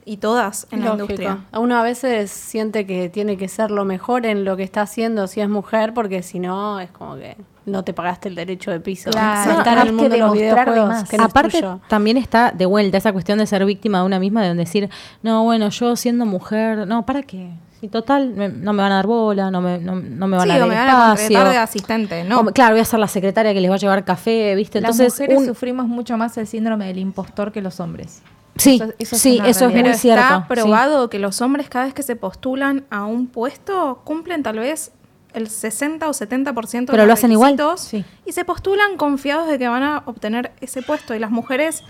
[0.04, 1.04] y todas en la Lógico.
[1.04, 1.46] industria.
[1.52, 4.82] A Uno a veces siente que tiene que ser lo mejor en lo que está
[4.82, 7.38] haciendo si es mujer, porque si no, es como que
[7.70, 9.10] no te pagaste el derecho de piso.
[9.12, 9.52] Claro.
[9.52, 11.10] de estar No, en el que mundo de los videojuegos.
[11.10, 11.80] que no es Aparte, tuyo.
[11.88, 14.90] también está de vuelta esa cuestión de ser víctima de una misma, de decir,
[15.24, 17.52] no, bueno, yo siendo mujer, no, ¿para qué?
[17.80, 20.48] Si total, me- no me van a dar bola, no me, no, no me van
[20.48, 22.42] Sí, a dar o me van a contratar de asistente, ¿no?
[22.42, 24.82] O claro, voy a ser la secretaria que les va a llevar café, ¿viste?
[24.82, 28.22] Las Entonces, mujeres un- sufrimos mucho más el síndrome del impostor que los hombres.
[28.58, 30.22] sí, eso- eso es sí, una eso es muy Pero cierto.
[30.22, 30.46] está sí.
[30.50, 34.92] probado que los hombres cada vez que se postulan a un puesto cumplen tal vez
[35.34, 37.56] el 60 o 70% de Pero los lo hacen igual.
[37.78, 38.04] Sí.
[38.26, 41.84] y se postulan confiados de que van a obtener ese puesto y las mujeres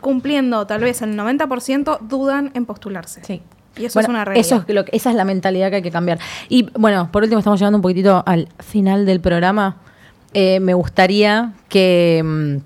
[0.00, 3.22] cumpliendo tal vez el 90% dudan en postularse.
[3.24, 3.42] Sí.
[3.76, 4.46] Y eso Bueno, es una realidad.
[4.46, 6.18] eso es lo que- esa es la mentalidad que hay que cambiar.
[6.48, 9.78] Y bueno, por último, estamos llegando un poquitito al final del programa.
[10.32, 12.56] Eh, me gustaría que mm,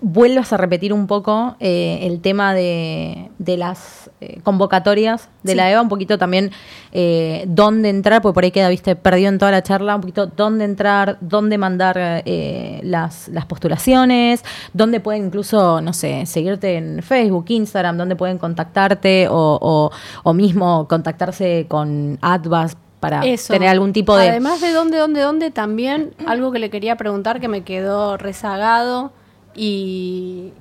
[0.00, 5.70] vuelvas a repetir un poco eh, el tema de, de las eh, convocatorias de la
[5.70, 6.50] EVA, un poquito también
[6.92, 10.26] eh, dónde entrar, porque por ahí queda, viste, perdido en toda la charla, un poquito
[10.26, 14.44] dónde entrar, dónde mandar eh, las, las postulaciones,
[14.74, 19.90] dónde pueden incluso, no sé, seguirte en Facebook, Instagram, dónde pueden contactarte o, o-
[20.22, 23.52] o mismo contactarse con Advas para Eso.
[23.52, 24.28] tener algún tipo de...
[24.30, 29.12] Además de dónde, dónde, dónde, también algo que le quería preguntar que me quedó rezagado
[29.56, 30.52] y.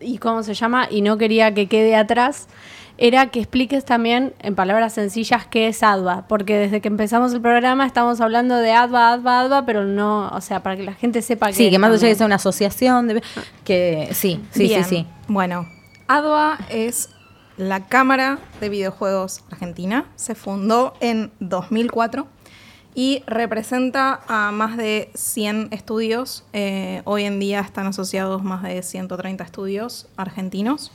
[0.00, 0.88] y ¿Cómo se llama?
[0.90, 2.48] Y no quería que quede atrás.
[2.96, 7.40] Era que expliques también en palabras sencillas qué es ADVA, porque desde que empezamos el
[7.40, 11.20] programa estamos hablando de ADVA, ADVA, ADVA, pero no, o sea, para que la gente
[11.20, 13.22] sepa que Sí, que más allá de que sea una asociación, de-
[13.64, 14.84] que sí, sí, Bien.
[14.84, 15.06] sí, sí.
[15.26, 15.66] Bueno,
[16.06, 17.08] ADVA es
[17.56, 20.04] la Cámara de Videojuegos Argentina.
[20.14, 22.28] Se fundó en 2004
[22.94, 26.44] y representa a más de 100 estudios.
[26.52, 30.92] Eh, hoy en día están asociados más de 130 estudios argentinos.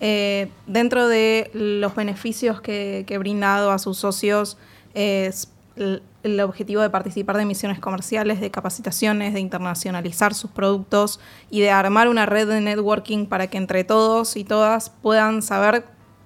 [0.00, 4.56] Eh, dentro de los beneficios que, que brinda ADVA a sus socios
[4.94, 11.18] es el, el objetivo de participar de misiones comerciales, de capacitaciones, de internacionalizar sus productos
[11.50, 15.84] y de armar una red de networking para que entre todos y todas puedan saber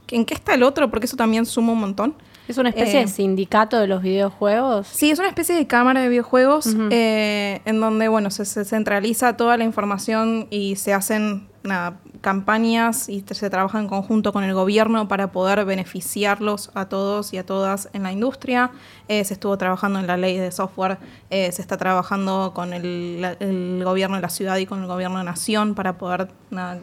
[0.08, 2.14] en qué está el otro, porque eso también suma un montón.
[2.48, 4.86] Es una especie Eh, de sindicato de los videojuegos.
[4.86, 9.36] Sí, es una especie de cámara de videojuegos eh, en donde bueno se, se centraliza
[9.36, 14.54] toda la información y se hacen nada, campañas y se trabaja en conjunto con el
[14.54, 18.70] gobierno para poder beneficiarlos a todos y a todas en la industria.
[19.08, 20.98] Eh, se estuvo trabajando en la ley de software,
[21.30, 24.86] eh, se está trabajando con el, la- el gobierno de la ciudad y con el
[24.86, 26.28] gobierno de nación para poder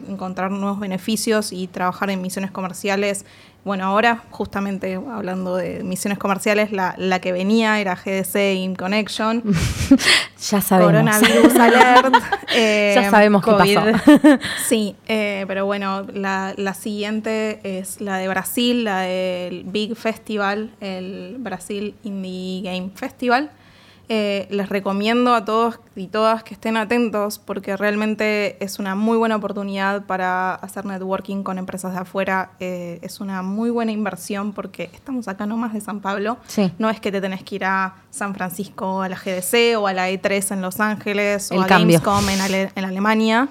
[0.08, 3.24] encontrar nuevos beneficios y trabajar en misiones comerciales.
[3.64, 9.42] Bueno, ahora justamente hablando de misiones comerciales, la, la que venía era GDC In Connection.
[10.50, 10.92] Ya sabemos.
[10.92, 12.14] Coronavirus alert.
[12.54, 13.74] eh, Ya sabemos qué COVID.
[13.78, 14.38] pasó.
[14.68, 20.70] Sí, eh, pero bueno, la, la siguiente es la de Brasil, la del Big Festival,
[20.80, 23.50] el Brasil Indie Game Festival.
[24.10, 29.16] Eh, les recomiendo a todos y todas que estén atentos porque realmente es una muy
[29.16, 32.50] buena oportunidad para hacer networking con empresas de afuera.
[32.60, 36.36] Eh, es una muy buena inversión porque estamos acá nomás de San Pablo.
[36.46, 36.70] Sí.
[36.78, 39.94] No es que te tenés que ir a San Francisco, a la GDC o a
[39.94, 41.98] la E3 en Los Ángeles El o a cambio.
[41.98, 43.48] Gamescom en, Ale- en Alemania.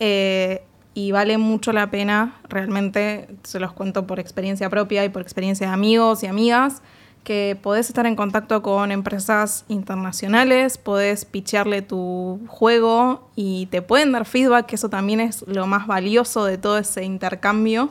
[0.00, 0.62] Eh,
[0.94, 5.66] y vale mucho la pena, realmente, se los cuento por experiencia propia y por experiencia
[5.66, 6.82] de amigos y amigas,
[7.24, 14.12] que podés estar en contacto con empresas internacionales, podés pitchearle tu juego y te pueden
[14.12, 17.90] dar feedback, eso también es lo más valioso de todo ese intercambio,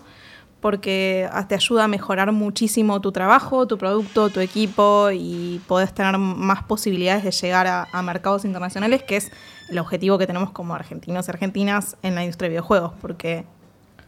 [0.62, 5.93] porque ah, te ayuda a mejorar muchísimo tu trabajo, tu producto, tu equipo y podés
[5.93, 9.32] tener más posibilidades de llegar a, a mercados internacionales, que es
[9.70, 13.45] el objetivo que tenemos como argentinos y argentinas en la industria de videojuegos, porque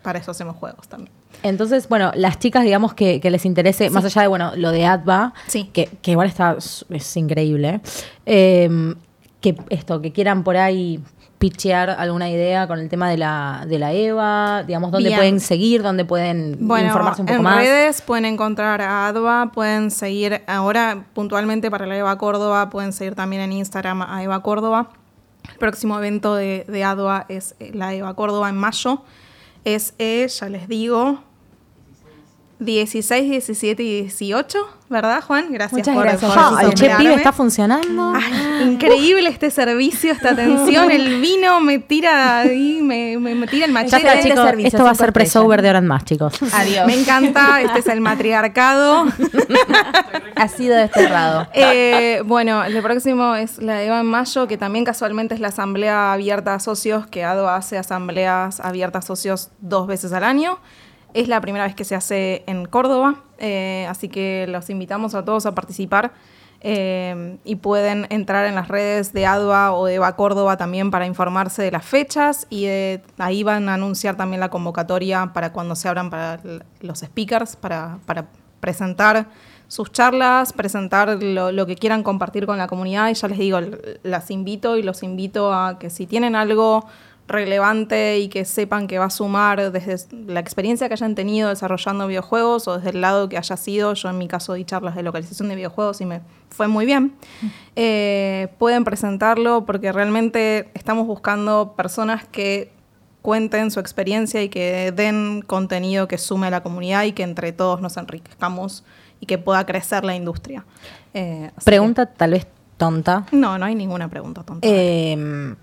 [0.01, 1.11] para eso hacemos juegos también.
[1.43, 4.85] Entonces, bueno, las chicas, digamos, que, que les interese, más allá de, bueno, lo de
[4.85, 5.69] ADVA, Sí.
[5.73, 7.81] que, que igual está, es increíble,
[8.25, 8.93] eh,
[9.41, 11.03] que esto, que quieran por ahí
[11.37, 15.19] pitchear alguna idea con el tema de la, de la EVA, digamos, dónde Bien.
[15.19, 17.57] pueden seguir, dónde pueden Bueno, informarse un poco en más.
[17.57, 23.15] redes pueden encontrar a ADVA, pueden seguir ahora puntualmente para la EVA Córdoba, pueden seguir
[23.15, 24.89] también en Instagram a EVA Córdoba.
[25.51, 29.03] El próximo evento de, de ADVA es eh, la EVA Córdoba en mayo.
[29.63, 31.23] Es, eh, ya les digo,
[32.59, 34.57] 16, 17 y 18,
[34.89, 35.51] ¿verdad, Juan?
[35.51, 36.39] Gracias Muchas por, gracias, por.
[36.41, 36.89] Ah, el Che.
[36.95, 38.13] Pibe está funcionando.
[38.15, 40.89] Ay, increíble este servicio, esta atención.
[40.89, 43.97] El vino me tira ahí, me, me, me tira el machete.
[43.97, 44.39] está, chicos.
[44.45, 45.63] servicio, Esto va a ser pre-sober estrellas.
[45.63, 46.33] de ahora en más, chicos.
[46.53, 46.87] Adiós.
[46.87, 49.05] Me encanta, este es el matriarcado.
[50.37, 51.47] Ha sido desterrado.
[51.53, 55.47] Eh, bueno, el próximo es la de Eva en mayo, que también casualmente es la
[55.47, 60.59] asamblea abierta a socios, que ADO hace asambleas abiertas a socios dos veces al año.
[61.15, 65.23] Es la primera vez que se hace en Córdoba, eh, así que los invitamos a
[65.23, 66.11] todos a participar
[66.59, 71.05] eh, y pueden entrar en las redes de ADVA o de EVA Córdoba también para
[71.05, 75.75] informarse de las fechas y de- ahí van a anunciar también la convocatoria para cuando
[75.75, 76.41] se abran para
[76.81, 77.97] los speakers, para,
[78.59, 79.27] presentar
[79.69, 83.59] sus charlas, presentar lo, lo que quieran compartir con la comunidad y ya les digo,
[84.03, 86.85] las invito y los invito a que si tienen algo
[87.27, 89.97] relevante y que sepan que va a sumar desde
[90.27, 94.09] la experiencia que hayan tenido desarrollando videojuegos o desde el lado que haya sido, yo
[94.09, 97.13] en mi caso di charlas de localización de videojuegos y me fue muy bien,
[97.75, 102.71] eh, pueden presentarlo porque realmente estamos buscando personas que
[103.21, 107.51] cuenten su experiencia y que den contenido que sume a la comunidad y que entre
[107.51, 108.83] todos nos enriquezcamos
[109.19, 110.63] y que pueda crecer la industria.
[111.15, 112.45] Eh, Pregunta tal vez
[112.77, 113.25] tonta.
[113.29, 114.67] que- no, no hay ninguna pregunta tonta.
[114.69, 115.55] Eh,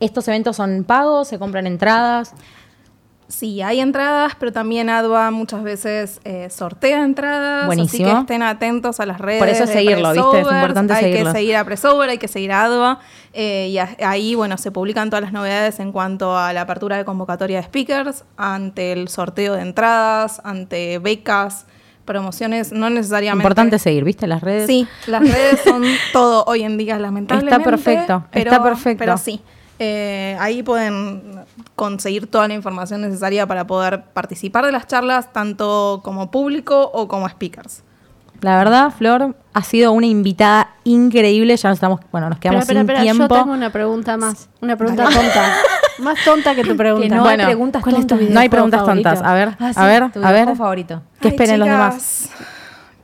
[0.00, 1.28] ¿Estos eventos son pagos?
[1.28, 2.32] ¿Se compran entradas?
[3.26, 7.66] Sí, hay entradas, pero también ADVA muchas veces eh, sortea entradas.
[7.66, 8.06] Buenísimo.
[8.06, 9.38] Así que estén atentos a las redes.
[9.40, 10.40] Por eso de seguirlo, ¿viste?
[10.40, 11.34] Es importante Hay seguirlos.
[11.34, 13.00] que seguir a Presover, hay que seguir a ADVA.
[13.34, 16.96] eh, y a- ahí, bueno, se publican todas las novedades en cuanto a la apertura
[16.96, 21.66] de convocatoria de speakers, ante el sorteo de entradas, ante becas,
[22.06, 23.42] promociones, no necesariamente.
[23.42, 24.26] Importante seguir, ¿viste?
[24.26, 24.66] Las redes.
[24.66, 25.82] Sí, las redes son
[26.14, 27.62] todo hoy en día, lamentablemente.
[27.62, 28.98] perfecto, pero- está perfecto.
[29.00, 29.42] Pero sí,
[29.78, 31.44] eh, ahí pueden
[31.76, 37.08] conseguir toda la información necesaria para poder participar de las charlas, tanto como público o
[37.08, 37.82] como speakers.
[38.40, 41.56] La verdad, Flor, ha sido una invitada increíble.
[41.56, 43.34] Ya nos estamos, bueno, nos quedamos Espera, espera, sin espera, tiempo.
[43.34, 44.48] yo tengo una pregunta más.
[44.60, 45.54] Una pregunta tonta.
[45.98, 47.08] más tonta que tu pregunta.
[47.08, 48.18] Que no Bueno, hay preguntas ¿cuál es tu tontas.
[48.20, 48.34] video?
[48.34, 49.08] No hay videojuego preguntas favorito?
[49.10, 49.28] tontas.
[49.28, 50.56] A ver, Ah, sí, a ver, tu a ver.
[50.56, 51.02] favorito.
[51.20, 52.30] ¿Qué Ay, esperen los demás?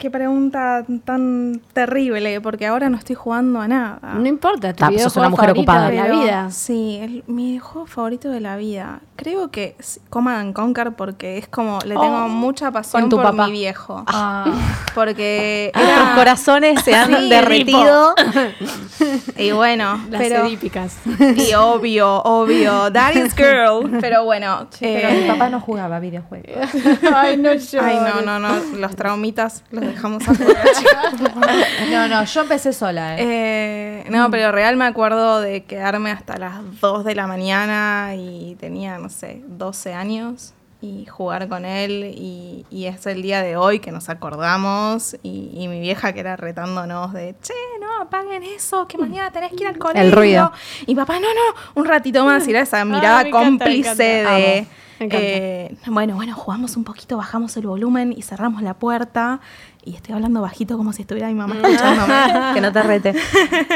[0.04, 4.00] Qué pregunta tan terrible, porque ahora no estoy jugando a nada.
[4.18, 5.88] No importa, tu Ah, sos videojuego una mujer favorito ocupada.
[5.88, 6.50] de la Pero, vida.
[6.50, 9.00] Sí, el- mi juego favorito de la vida.
[9.16, 13.46] Creo que es Command and Conquer porque es como, le tengo mucha pasión por papá.
[13.46, 14.04] mi viejo.
[14.06, 14.44] Ah,
[14.94, 16.14] Porque Nuestros era...
[16.16, 18.14] corazones se han Sí, derretido.
[19.38, 20.44] Y bueno, Las pero...
[20.46, 20.96] edípicas.
[21.36, 23.98] Y obvio, obvio, Daddy's Girl.
[24.00, 26.68] Pero bueno, pero eh, mi papá no jugaba videojuegos.
[27.14, 27.80] Ay, no yo.
[27.82, 30.60] Ay, no, no, no, los traumitas los dejamos afuera.
[31.90, 34.04] No, no, yo empecé sola, ¿eh?
[34.04, 38.56] Eh, no, pero real me acuerdo de quedarme hasta las 2 de la mañana y
[38.58, 43.56] tenía, no sé, 12 años y jugar con él y, y es el día de
[43.56, 48.42] hoy que nos acordamos y, y mi vieja que era retándonos de, che, no, apaguen
[48.42, 50.14] eso, que mañana tenés que ir al colegio.
[50.14, 50.52] ruido.
[50.86, 54.36] Y papá, no, no, un ratito más y era esa mirada encanta, me cómplice encanta.
[54.36, 54.66] de...
[55.00, 59.40] Eh, bueno, bueno, jugamos un poquito, bajamos el volumen y cerramos la puerta.
[59.84, 62.14] Y estoy hablando bajito como si estuviera mi mamá escuchándome.
[62.54, 63.14] que no te rete.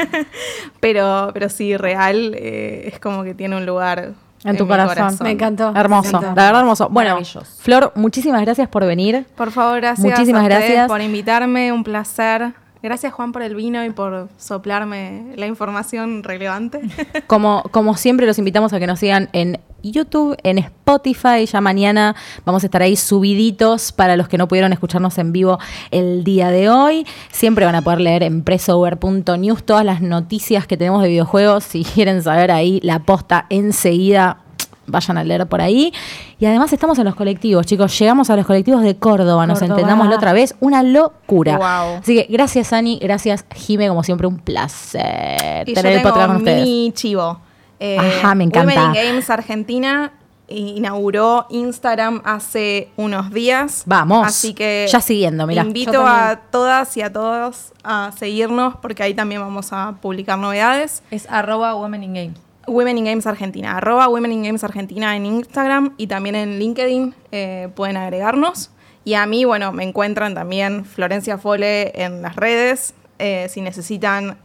[0.81, 5.17] Pero, pero sí, real, eh, es como que tiene un lugar En tu corazón.
[5.21, 5.73] Me encantó.
[5.75, 6.89] Hermoso, Me la verdad hermoso.
[6.89, 7.19] Bueno.
[7.59, 9.27] Flor, muchísimas gracias por venir.
[9.37, 10.07] Por favor, gracias.
[10.07, 10.89] Muchísimas a gracias.
[10.89, 12.53] por invitarme, un placer.
[12.81, 16.81] Gracias Juan por el vino y por soplarme la información relevante.
[17.27, 21.47] Como, como siempre, los invitamos a que nos sigan en YouTube, en Spotify.
[21.47, 22.15] Ya mañana
[22.45, 25.59] vamos a estar ahí subiditos para los que no pudieron escucharnos en vivo
[25.91, 27.07] el día de hoy.
[27.31, 31.65] Siempre van a poder leer en pressover.news todas las noticias que tenemos de videojuegos.
[31.65, 34.39] Si quieren saber ahí la posta enseguida,
[34.87, 35.93] vayan a leer por ahí.
[36.39, 37.97] Y además estamos en los colectivos, chicos.
[37.99, 40.55] Llegamos a los colectivos de Córdoba, nos entendamos la otra vez.
[40.61, 41.99] Una locura.
[41.99, 42.99] Así que gracias, Ani.
[43.01, 43.89] Gracias, Jime.
[43.89, 46.65] Como siempre, un placer y yo tener el podcast con ustedes.
[46.65, 47.48] mini chivo.
[47.81, 48.75] Eh, Ajá, me encanta.
[48.75, 50.13] Women in Games Argentina
[50.49, 53.83] inauguró Instagram hace unos días.
[53.87, 54.27] Vamos.
[54.27, 55.63] Así que Ya siguiendo, mirá.
[55.63, 61.03] invito a todas y a todos a seguirnos porque ahí también vamos a publicar novedades.
[61.11, 62.39] Es arroba Women in Games.
[62.67, 67.15] Women in Games Argentina, arroba Women in Games Argentina en Instagram y también en LinkedIn
[67.33, 68.71] eh, pueden agregarnos.
[69.05, 72.95] Y a mí, bueno, me encuentran también Florencia Fole en las redes.
[73.21, 74.37] eh, si necesitan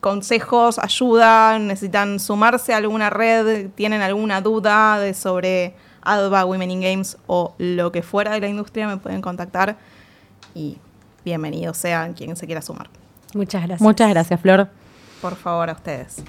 [0.00, 6.80] consejos, ayuda, necesitan sumarse a alguna red, tienen alguna duda de sobre ADVA, Women in
[6.80, 9.76] Games o lo que fuera de la industria, me pueden contactar
[10.54, 10.78] y
[11.24, 12.88] bienvenidos sean quien se quiera sumar.
[13.34, 13.80] Muchas gracias.
[13.80, 14.68] Muchas gracias, Flor.
[15.20, 16.22] Por favor, a ustedes.